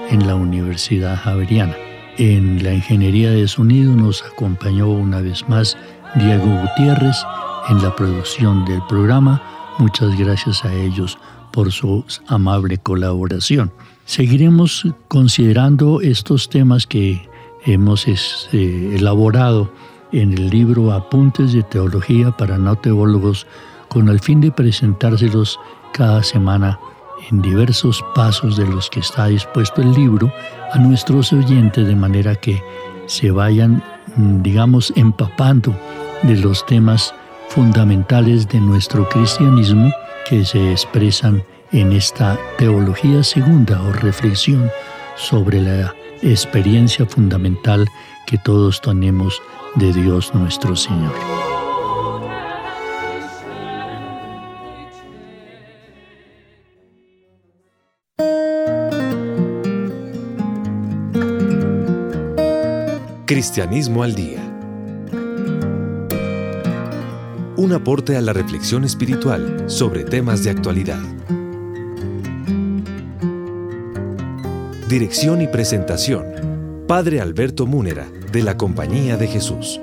en 0.09 0.27
la 0.27 0.35
Universidad 0.35 1.17
Javeriana. 1.17 1.75
En 2.17 2.63
la 2.63 2.73
ingeniería 2.73 3.31
de 3.31 3.47
sonido 3.47 3.93
nos 3.95 4.23
acompañó 4.23 4.89
una 4.89 5.21
vez 5.21 5.47
más 5.47 5.77
Diego 6.15 6.45
Gutiérrez 6.45 7.15
en 7.69 7.81
la 7.81 7.95
producción 7.95 8.65
del 8.65 8.81
programa. 8.87 9.41
Muchas 9.77 10.17
gracias 10.17 10.65
a 10.65 10.73
ellos 10.73 11.17
por 11.51 11.71
su 11.71 12.05
amable 12.27 12.77
colaboración. 12.77 13.71
Seguiremos 14.05 14.87
considerando 15.07 16.01
estos 16.01 16.49
temas 16.49 16.87
que 16.87 17.29
hemos 17.65 18.07
eh, 18.07 18.95
elaborado 18.95 19.71
en 20.11 20.33
el 20.33 20.49
libro 20.49 20.91
Apuntes 20.91 21.53
de 21.53 21.63
Teología 21.63 22.31
para 22.31 22.57
no 22.57 22.75
teólogos 22.75 23.45
con 23.87 24.09
el 24.09 24.19
fin 24.19 24.41
de 24.41 24.51
presentárselos 24.51 25.59
cada 25.93 26.23
semana 26.23 26.79
en 27.29 27.41
diversos 27.41 28.03
pasos 28.15 28.57
de 28.57 28.65
los 28.65 28.89
que 28.89 29.01
está 29.01 29.27
dispuesto 29.27 29.81
el 29.81 29.93
libro 29.93 30.31
a 30.73 30.79
nuestros 30.79 31.33
oyentes 31.33 31.85
de 31.85 31.95
manera 31.95 32.35
que 32.35 32.61
se 33.07 33.31
vayan, 33.31 33.83
mm, 34.15 34.41
digamos, 34.41 34.93
empapando 34.95 35.75
de 36.23 36.35
los 36.37 36.65
temas 36.65 37.13
fundamentales 37.49 38.47
de 38.47 38.59
nuestro 38.59 39.07
cristianismo 39.09 39.91
que 40.27 40.45
se 40.45 40.71
expresan 40.71 41.43
en 41.71 41.91
esta 41.91 42.37
teología 42.57 43.23
segunda 43.23 43.81
o 43.81 43.91
reflexión 43.91 44.69
sobre 45.15 45.61
la 45.61 45.93
experiencia 46.21 47.05
fundamental 47.05 47.87
que 48.25 48.37
todos 48.37 48.81
tenemos 48.81 49.41
de 49.75 49.93
Dios 49.93 50.33
nuestro 50.33 50.75
Señor. 50.75 51.13
Cristianismo 63.25 64.03
al 64.03 64.15
Día. 64.15 64.39
Un 67.55 67.73
aporte 67.73 68.17
a 68.17 68.21
la 68.21 68.33
reflexión 68.33 68.83
espiritual 68.83 69.69
sobre 69.69 70.03
temas 70.03 70.43
de 70.43 70.49
actualidad. 70.49 71.01
Dirección 74.87 75.41
y 75.41 75.47
presentación. 75.47 76.48
Padre 76.89 77.21
Alberto 77.21 77.67
Múnera, 77.67 78.07
de 78.31 78.41
la 78.41 78.57
Compañía 78.57 79.15
de 79.15 79.27
Jesús. 79.27 79.79